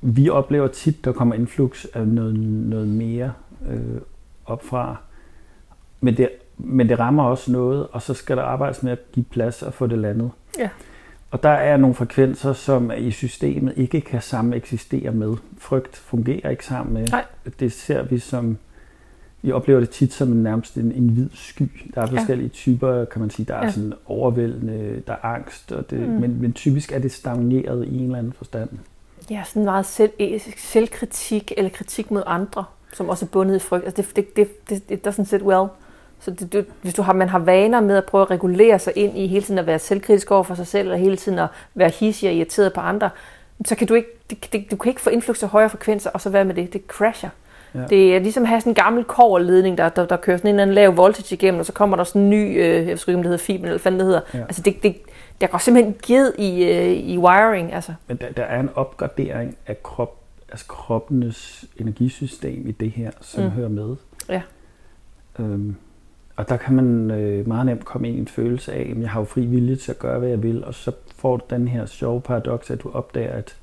[0.00, 3.32] vi oplever tit, der kommer influx af noget, noget mere
[3.68, 4.00] øh,
[4.44, 4.96] opfra.
[6.00, 6.28] Men det,
[6.58, 9.74] men det rammer også noget, og så skal der arbejdes med at give plads og
[9.74, 10.30] få det landet.
[10.58, 10.68] Ja.
[11.30, 15.36] Og der er nogle frekvenser, som i systemet ikke kan sammen eksistere med.
[15.58, 17.06] Frygt fungerer ikke sammen med.
[17.06, 17.24] Nej.
[17.60, 18.58] Det ser vi som,
[19.42, 21.90] vi oplever det tit som en, nærmest en, en hvid sky.
[21.94, 22.52] Der er forskellige ja.
[22.52, 23.46] typer, kan man sige.
[23.46, 23.70] Der er ja.
[23.70, 26.14] sådan overvældende, der er angst, og det, mm.
[26.14, 28.70] men, men typisk er det stagneret i en eller anden forstand.
[29.30, 30.12] Ja, sådan meget selv,
[30.56, 33.84] selvkritik eller kritik mod andre, som også er bundet i frygt.
[33.84, 35.68] Altså det, det, det, det, it doesn't sit well.
[36.20, 38.92] Så det, det, hvis du har, man har vaner med at prøve at regulere sig
[38.96, 41.48] ind i hele tiden at være selvkritisk over for sig selv, eller hele tiden at
[41.74, 43.10] være hissig og irriteret på andre,
[43.64, 46.20] så kan du ikke, det, det, du kan ikke få indflux til højere frekvenser, og
[46.20, 46.72] så være med det.
[46.72, 47.30] Det crasher.
[47.74, 47.86] Ja.
[47.86, 50.54] Det er ligesom at have sådan en gammel koverledning, der, der, der kører sådan en
[50.54, 52.90] eller anden lav voltage igennem, og så kommer der sådan en ny, øh, jeg ved
[52.90, 54.20] ikke, om det hedder fiber, eller hvad det hedder.
[54.34, 54.38] Ja.
[54.38, 54.96] Altså det, det,
[55.40, 57.72] der går simpelthen ged i, øh, i wiring.
[57.72, 57.92] Altså.
[58.06, 60.16] Men der, der er en opgradering af krop,
[60.48, 63.50] altså kroppenes energisystem i det her, som mm.
[63.50, 63.96] hører med.
[64.28, 64.42] Ja.
[65.38, 65.76] Øhm,
[66.38, 69.10] og der kan man øh, meget nemt komme ind i en følelse af, at jeg
[69.10, 71.68] har jo fri vilje til at gøre, hvad jeg vil, og så får du den
[71.68, 73.56] her sjove paradoks, at du opdager, at,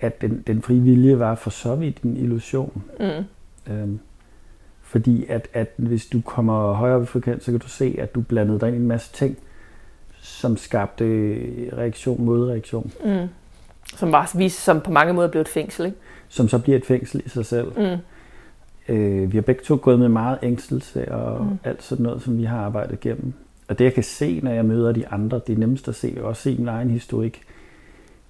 [0.00, 2.82] at den, den frie vilje var for så vidt en illusion.
[3.00, 3.24] Mm.
[3.72, 4.00] Øhm,
[4.82, 8.14] fordi at, at hvis du kommer højere op i frekvens, så kan du se, at
[8.14, 9.38] du blandede dig ind i en masse ting,
[10.20, 11.04] som skabte
[11.72, 12.92] reaktion mod reaktion.
[13.04, 13.28] Mm.
[13.96, 15.98] Som var vist som på mange måder blev et fængsel, ikke?
[16.28, 17.72] Som så bliver et fængsel i sig selv.
[17.76, 17.96] Mm.
[18.90, 21.58] Øh, vi har begge to gået med meget ængstelse og mm.
[21.64, 23.32] alt sådan noget, som vi har arbejdet igennem.
[23.68, 26.16] Og det jeg kan se, når jeg møder de andre, det er nemmest at se,
[26.20, 27.42] og også se min egen historik,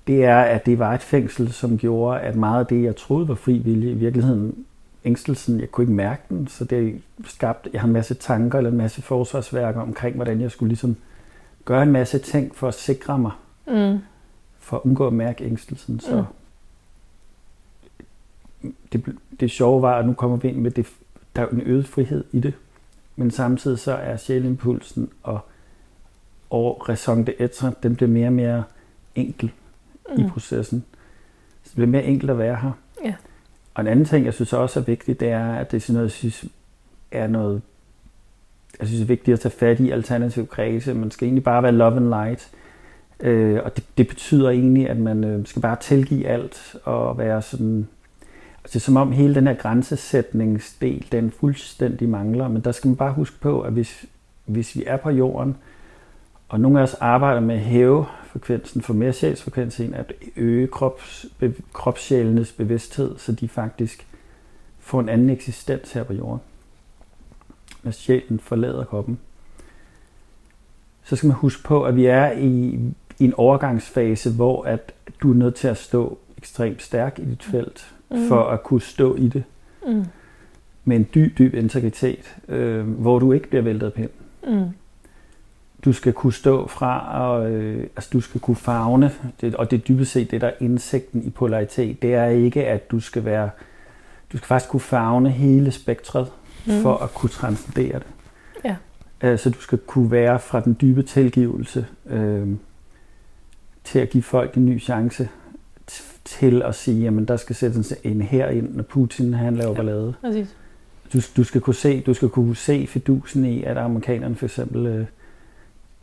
[0.07, 3.29] det er, at det var et fængsel, som gjorde, at meget af det, jeg troede
[3.29, 4.65] var fri vilje, i virkeligheden
[5.05, 8.71] ængstelsen, jeg kunne ikke mærke den, så det skabte, jeg har en masse tanker eller
[8.71, 10.97] en masse forsvarsværker omkring, hvordan jeg skulle ligesom
[11.65, 13.33] gøre en masse ting for at sikre mig,
[13.67, 13.99] mm.
[14.59, 16.01] for at undgå at mærke ængstelsen.
[16.01, 16.23] Så mm.
[18.93, 19.05] Det,
[19.41, 20.87] det sjove var, at nu kommer vi ind med det,
[21.37, 22.55] der er en øget frihed i det,
[23.17, 25.41] men samtidig så er sjælimpulsen og,
[26.51, 28.65] og raison de etre, den bliver mere og mere
[29.15, 29.53] enkel
[30.17, 30.25] mm.
[30.25, 30.85] i processen.
[31.63, 32.73] Så det bliver mere enkelt at være her.
[33.05, 33.15] Ja.
[33.75, 35.95] Og en anden ting, jeg synes også er vigtigt, det er, at det er sådan
[35.95, 36.45] noget, jeg synes
[37.11, 37.63] er noget,
[38.81, 40.95] jeg synes er vigtigt at tage fat i alternativ kredse.
[40.95, 42.51] Man skal egentlig bare være love and light.
[43.21, 47.43] Øh, og det, det betyder egentlig, at man øh, skal bare tilgive alt og være
[47.43, 47.89] sådan...
[48.65, 52.49] Altså, det er som om hele den her grænsesætningsdel, den fuldstændig mangler.
[52.49, 54.05] Men der skal man bare huske på, at hvis,
[54.45, 55.57] hvis vi er på jorden,
[56.49, 61.27] og nogle af os arbejder med at hæve frekvensen for mere sjælsfrekvensen, at øge krops,
[61.39, 64.07] be, kropssjælenes bevidsthed, så de faktisk
[64.79, 66.41] får en anden eksistens her på jorden.
[67.83, 69.19] Når sjælen forlader kroppen.
[71.05, 72.79] Så skal man huske på, at vi er i,
[73.19, 77.43] i en overgangsfase, hvor at du er nødt til at stå ekstremt stærk i dit
[77.43, 78.29] felt, mm.
[78.29, 79.45] for at kunne stå i det.
[79.87, 80.05] Mm.
[80.85, 84.11] Med en dyb, dyb integritet, øh, hvor du ikke bliver væltet af pind.
[84.47, 84.73] Mm
[85.85, 89.77] du skal kunne stå fra, og øh, altså du skal kunne fagne, det, og det
[89.77, 92.03] er dybest set det, der er indsigten i polaritet.
[92.03, 93.51] Det er ikke, at du skal være,
[94.33, 96.33] du skal faktisk kunne fagne hele spektret,
[96.67, 96.83] mm.
[96.83, 98.07] for at kunne transcendere det.
[98.65, 98.77] Ja.
[99.21, 102.49] Altså du skal kunne være fra den dybe tilgivelse øh,
[103.85, 105.29] til at give folk en ny chance
[106.25, 109.77] til at sige, jamen der skal sættes en her ind, når Putin han laver ja,
[109.77, 110.15] ballade.
[110.21, 110.57] Præcis.
[111.13, 114.87] Du, du skal kunne se, du skal kunne se fidusen i, at amerikanerne for eksempel
[114.87, 115.07] øh,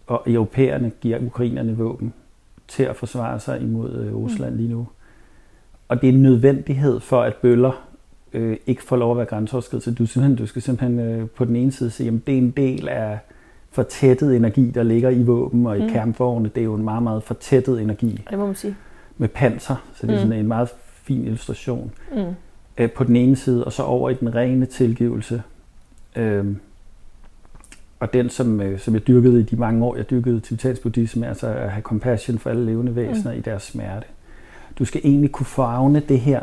[0.07, 2.13] og europæerne giver ukrainerne våben
[2.67, 4.57] til at forsvare sig imod øh, Rusland mm.
[4.57, 4.87] lige nu.
[5.87, 7.87] Og det er en nødvendighed for, at bøller
[8.33, 9.95] øh, ikke får lov at være grænseoverskridende.
[9.95, 12.51] Du, simpelthen, du skal simpelthen øh, på den ene side sige, at det er en
[12.51, 13.19] del af
[13.71, 15.89] fortættet energi, der ligger i våben og i mm.
[15.89, 16.49] kernforerne.
[16.55, 18.25] Det er jo en meget, meget fortættet energi.
[18.29, 18.75] Det må man sige.
[19.17, 20.21] Med panser, så det er mm.
[20.21, 20.69] sådan en meget
[21.03, 21.91] fin illustration.
[22.15, 22.35] Mm.
[22.77, 25.43] Øh, på den ene side, og så over i den rene tilgivelse.
[26.15, 26.45] Øh,
[27.99, 31.27] og den, som, øh, som jeg dyrkede i de mange år, jeg dyrkede tibetansk buddhisme,
[31.27, 33.37] altså at have compassion for alle levende væsener mm.
[33.37, 34.05] i deres smerte.
[34.79, 36.41] Du skal egentlig kunne farve det her,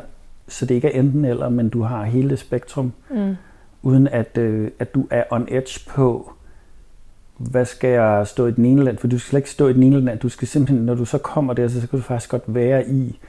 [0.49, 3.37] så det ikke er enten eller, men du har hele det spektrum, mm.
[3.83, 6.33] uden at, øh, at du er on edge på,
[7.37, 9.73] hvad skal jeg stå i den ene land, for du skal slet ikke stå i
[9.73, 12.05] den ene land, du skal simpelthen, når du så kommer der, så, så kan du
[12.05, 13.21] faktisk godt være i,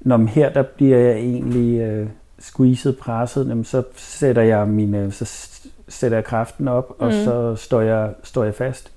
[0.00, 5.50] når her der bliver jeg egentlig øh, squeezed, presset, jamen, så sætter jeg mine, så
[5.88, 7.12] sætter jeg kraften op, og mm.
[7.12, 8.92] så står jeg, står jeg fast.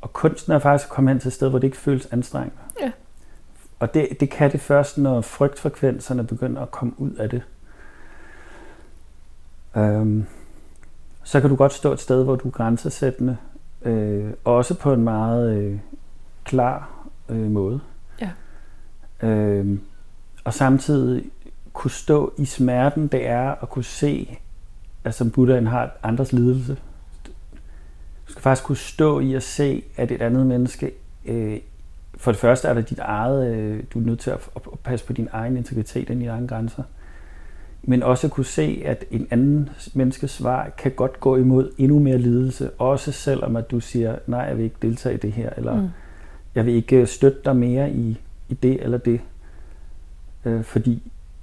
[0.00, 2.56] Og kunsten er faktisk at komme hen til et sted, hvor det ikke føles anstrengende.
[2.80, 2.90] Ja.
[3.78, 7.42] Og det, det kan det først, når frygtfrekvenserne begynder at komme ud af det.
[9.76, 10.26] Øhm,
[11.22, 13.36] så kan du godt stå et sted, hvor du er grænsesættende,
[13.82, 15.78] øh, også på en meget øh,
[16.44, 17.80] klar øh, måde.
[18.20, 18.30] Ja.
[19.28, 19.80] Øhm,
[20.44, 21.30] og samtidig
[21.72, 24.38] kunne stå i smerten, det er at kunne se,
[25.04, 26.76] at som Buddhaen har andres lidelse.
[28.26, 30.92] Du skal faktisk kunne stå i at se, at et andet menneske,
[31.24, 31.58] øh,
[32.16, 35.06] for det første er det dit eget, øh, du er nødt til at, at passe
[35.06, 36.82] på din egen integritet og dine egne grænser,
[37.82, 42.18] men også kunne se, at en anden menneskes svar kan godt gå imod endnu mere
[42.18, 45.80] lidelse, også selvom at du siger, nej, jeg vil ikke deltage i det her, eller
[45.80, 45.88] mm.
[46.54, 49.20] jeg vil ikke støtte dig mere i, i det eller det.
[50.44, 51.02] Øh, fordi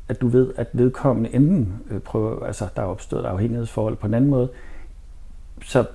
[0.10, 4.14] at du ved, at vedkommende enten øh, prøver, altså der er opstået afhængighedsforhold på en
[4.14, 4.50] anden måde,
[5.64, 5.86] så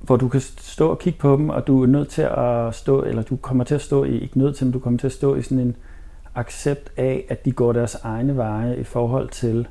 [0.00, 3.02] hvor du kan stå og kigge på dem, og du er nødt til at stå,
[3.02, 5.12] eller du kommer til at stå i, ikke nødt til, men du kommer til at
[5.12, 5.76] stå i sådan en
[6.34, 9.68] accept af, at de går deres egne veje i forhold til,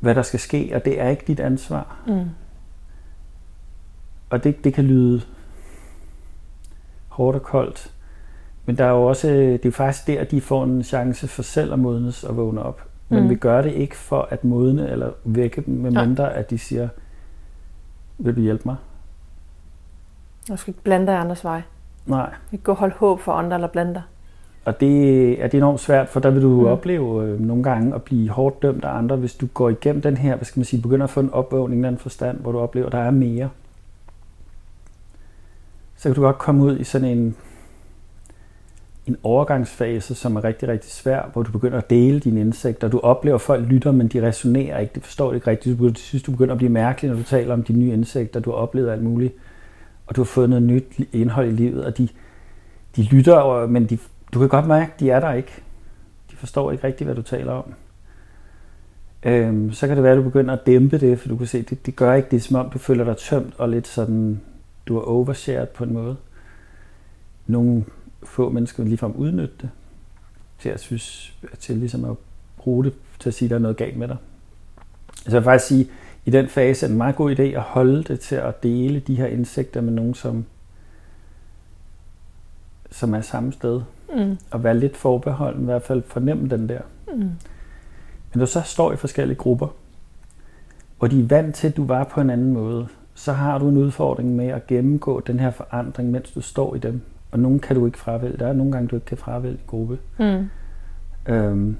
[0.00, 1.96] hvad der skal ske, og det er ikke dit ansvar.
[2.06, 2.28] Mm.
[4.30, 5.22] Og det, det kan lyde
[7.08, 7.92] hårdt og koldt,
[8.66, 11.72] men der er jo også, det er faktisk der, de får en chance for selv
[11.72, 12.88] at modnes og vågne op.
[13.08, 13.30] Men mm.
[13.30, 16.38] vi gør det ikke for at modne eller vække dem, medmindre ja.
[16.38, 16.88] at de siger,
[18.18, 18.76] vil du hjælpe mig?
[20.48, 21.62] Du skal ikke blande dig andres vej.
[22.06, 22.34] Nej.
[22.52, 24.02] Ikke gå og holde håb for andre eller blande dig.
[24.64, 26.66] Og det er det enormt svært, for der vil du mm.
[26.66, 30.16] opleve øh, nogle gange at blive hårdt dømt af andre, hvis du går igennem den
[30.16, 32.58] her, hvad skal man sige, begynder at få en opvågning i den forstand, hvor du
[32.58, 33.50] oplever, at der er mere.
[35.96, 37.36] Så kan du godt komme ud i sådan en,
[39.06, 42.88] en overgangsfase, som er rigtig, rigtig svær, hvor du begynder at dele dine indsigter.
[42.88, 44.94] Du oplever, at folk lytter, men de resonerer ikke.
[44.94, 45.78] Det forstår ikke rigtigt.
[45.78, 48.40] Du synes, du begynder at blive mærkelig, når du taler om de nye indsigter.
[48.40, 49.34] Du har oplevet alt muligt,
[50.06, 52.08] og du har fået noget nyt indhold i livet, og de,
[52.96, 53.98] de lytter, men de,
[54.34, 55.52] du kan godt mærke, at de er der ikke.
[56.30, 57.74] De forstår ikke rigtigt, hvad du taler om.
[59.22, 61.58] Øhm, så kan det være, at du begynder at dæmpe det, for du kan se,
[61.58, 64.40] at det, det gør ikke det, som om du føler dig tømt og lidt sådan,
[64.86, 66.16] du er overshared på en måde.
[67.46, 67.84] Nogle
[68.22, 69.70] få mennesker vil ligefrem udnytte det
[70.58, 72.16] til at synes, til ligesom at
[72.58, 74.16] bruge det til at sige, at der er noget galt med dig.
[75.16, 75.88] Så jeg vil faktisk sige,
[76.24, 79.00] i den fase er det en meget god idé at holde det til at dele
[79.00, 80.44] de her indsigter med nogen, som,
[82.90, 83.80] som er samme sted.
[84.16, 84.38] Mm.
[84.50, 86.80] Og være lidt forbeholden, i hvert fald fornemme den der.
[87.08, 87.30] Mm.
[88.32, 89.68] Men du så står i forskellige grupper,
[90.98, 93.68] hvor de er vant til, at du var på en anden måde, så har du
[93.68, 97.00] en udfordring med at gennemgå den her forandring, mens du står i dem.
[97.30, 98.36] Og nogle kan du ikke fravælge.
[98.36, 99.98] Der er nogle gange, du ikke kan fravælge en gruppe.
[100.18, 100.48] Mm.
[101.32, 101.76] Øhm,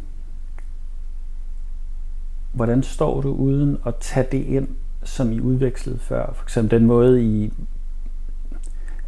[2.53, 4.69] hvordan står du uden at tage det ind,
[5.03, 6.33] som I udvekslede før?
[6.35, 7.53] For eksempel den måde, I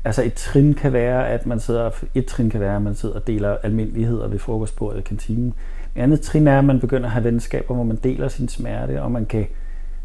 [0.07, 3.14] Altså et trin kan være, at man sidder, et trin kan være, at man sidder
[3.14, 5.54] og deler almindeligheder ved frokostbordet i kantinen.
[5.96, 9.02] Et andet trin er, at man begynder at have venskaber, hvor man deler sin smerte,
[9.02, 9.46] og man kan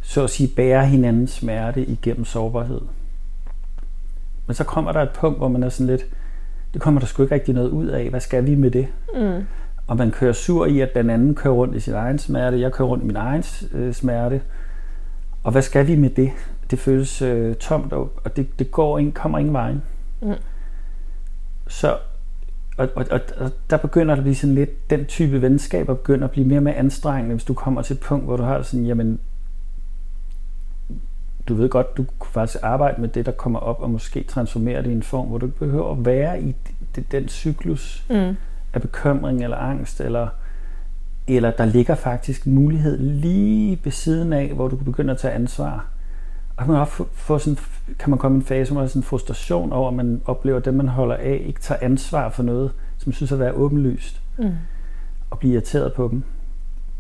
[0.02, 2.82] så at sige bære hinandens smerte igennem sårbarhed.
[4.48, 6.06] Men så kommer der et punkt, hvor man er sådan lidt,
[6.74, 8.10] det kommer der sgu ikke rigtig noget ud af.
[8.10, 8.88] Hvad skal vi med det?
[9.16, 9.44] Mm.
[9.88, 12.72] Og man kører sur i, at den anden kører rundt i sin egen smerte, jeg
[12.72, 13.44] kører rundt i min egen
[13.74, 14.42] øh, smerte.
[15.44, 16.32] Og hvad skal vi med det?
[16.72, 19.74] Det føles øh, tomt, og det, det går ikke, kommer ingen vej.
[20.22, 20.34] Mm.
[21.68, 21.98] Så
[22.78, 26.26] og, og, og, og der begynder det at blive sådan lidt, den type venskaber begynder
[26.26, 28.62] at blive mere og mere anstrengende, hvis du kommer til et punkt, hvor du har
[28.62, 29.20] sådan, jamen,
[31.48, 34.84] du ved godt, du kunne faktisk arbejde med det, der kommer op, og måske transformere
[34.84, 36.56] det i en form, hvor du ikke behøver at være i
[37.12, 38.36] den cyklus mm.
[38.74, 40.28] af bekymring eller angst, eller,
[41.28, 45.34] eller der ligger faktisk mulighed lige ved siden af, hvor du kan begynde at tage
[45.34, 45.74] ansvar.
[45.74, 45.82] Og
[46.64, 47.58] kan man, også få sådan,
[48.00, 50.58] kan man komme i en fase, hvor man sådan en frustration over, at man oplever,
[50.58, 54.22] at det, man holder af, ikke tager ansvar for noget, som synes at være åbenlyst,
[54.38, 54.52] mm.
[55.30, 56.24] og blive irriteret på dem.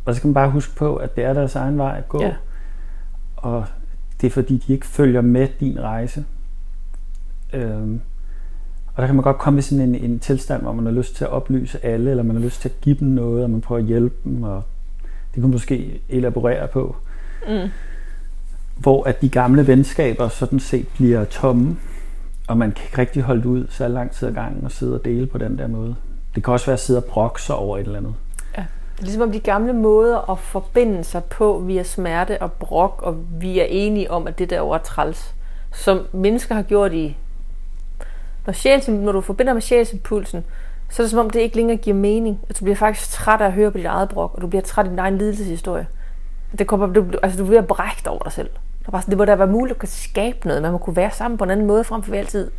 [0.06, 2.22] Og så kan man bare huske på, at det er deres egen vej at gå.
[2.24, 2.34] Ja.
[3.38, 3.66] Og
[4.22, 6.26] det er fordi, de ikke følger med din rejse.
[7.54, 8.02] Øhm,
[8.96, 11.16] og der kan man godt komme i sådan en, en tilstand, hvor man har lyst
[11.16, 13.62] til at oplyse alle, eller man har lyst til at give dem noget, og man
[13.62, 14.64] prøver at hjælpe dem, og
[15.04, 16.96] det kan man måske elaborere på.
[17.48, 17.70] Mm.
[18.82, 21.78] Hvor at de gamle venskaber sådan set bliver tomme,
[22.48, 25.06] og man kan ikke rigtig holde ud så lang tid ad gangen og sidde og
[25.06, 25.96] dele på den der måde.
[26.36, 28.14] Det kan også være at sidde og brokse over et eller andet.
[28.58, 28.66] Ja.
[28.96, 33.02] Det er ligesom om de gamle måder at forbinde sig på via smerte og brok,
[33.04, 35.36] og vi er enige om, at det der er træls,
[35.74, 37.18] som mennesker har gjort i...
[38.46, 40.44] Når, sjæls, når du forbinder med sjælsimpulsen,
[40.90, 42.40] så er det som om, det ikke længere giver mening.
[42.50, 44.62] At du bliver faktisk træt af at høre på dit eget brok, og du bliver
[44.62, 45.88] træt af din egen lidelseshistorie.
[46.60, 48.50] Det kommer, du, altså, du bliver brægt over dig selv.
[48.86, 50.62] Der var, det må da være muligt at kunne skabe noget.
[50.62, 52.52] Man må kunne være sammen på en anden måde, frem for vi altid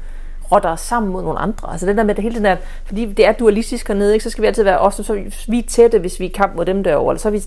[0.53, 1.73] rotter os sammen mod nogle andre.
[1.73, 4.31] Altså det der med det hele tiden der, fordi det er dualistisk hernede, ikke, så
[4.31, 6.65] skal vi altid være os, så vi er tætte, hvis vi er i kamp mod
[6.65, 7.39] dem derovre, eller så er vi,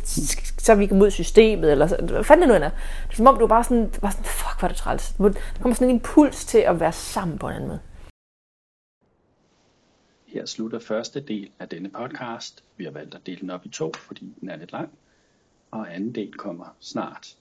[0.57, 2.69] så er vi mod systemet, eller så, hvad fanden det nu er.
[2.69, 5.13] Det er som om du bare sådan, bare sådan, fuck, hvor er det træls.
[5.17, 7.79] Der kommer sådan en impuls til at være sammen på en anden måde.
[10.25, 12.63] Her slutter første del af denne podcast.
[12.77, 14.89] Vi har valgt at dele den op i to, fordi den er lidt lang.
[15.71, 17.35] Og anden del kommer snart.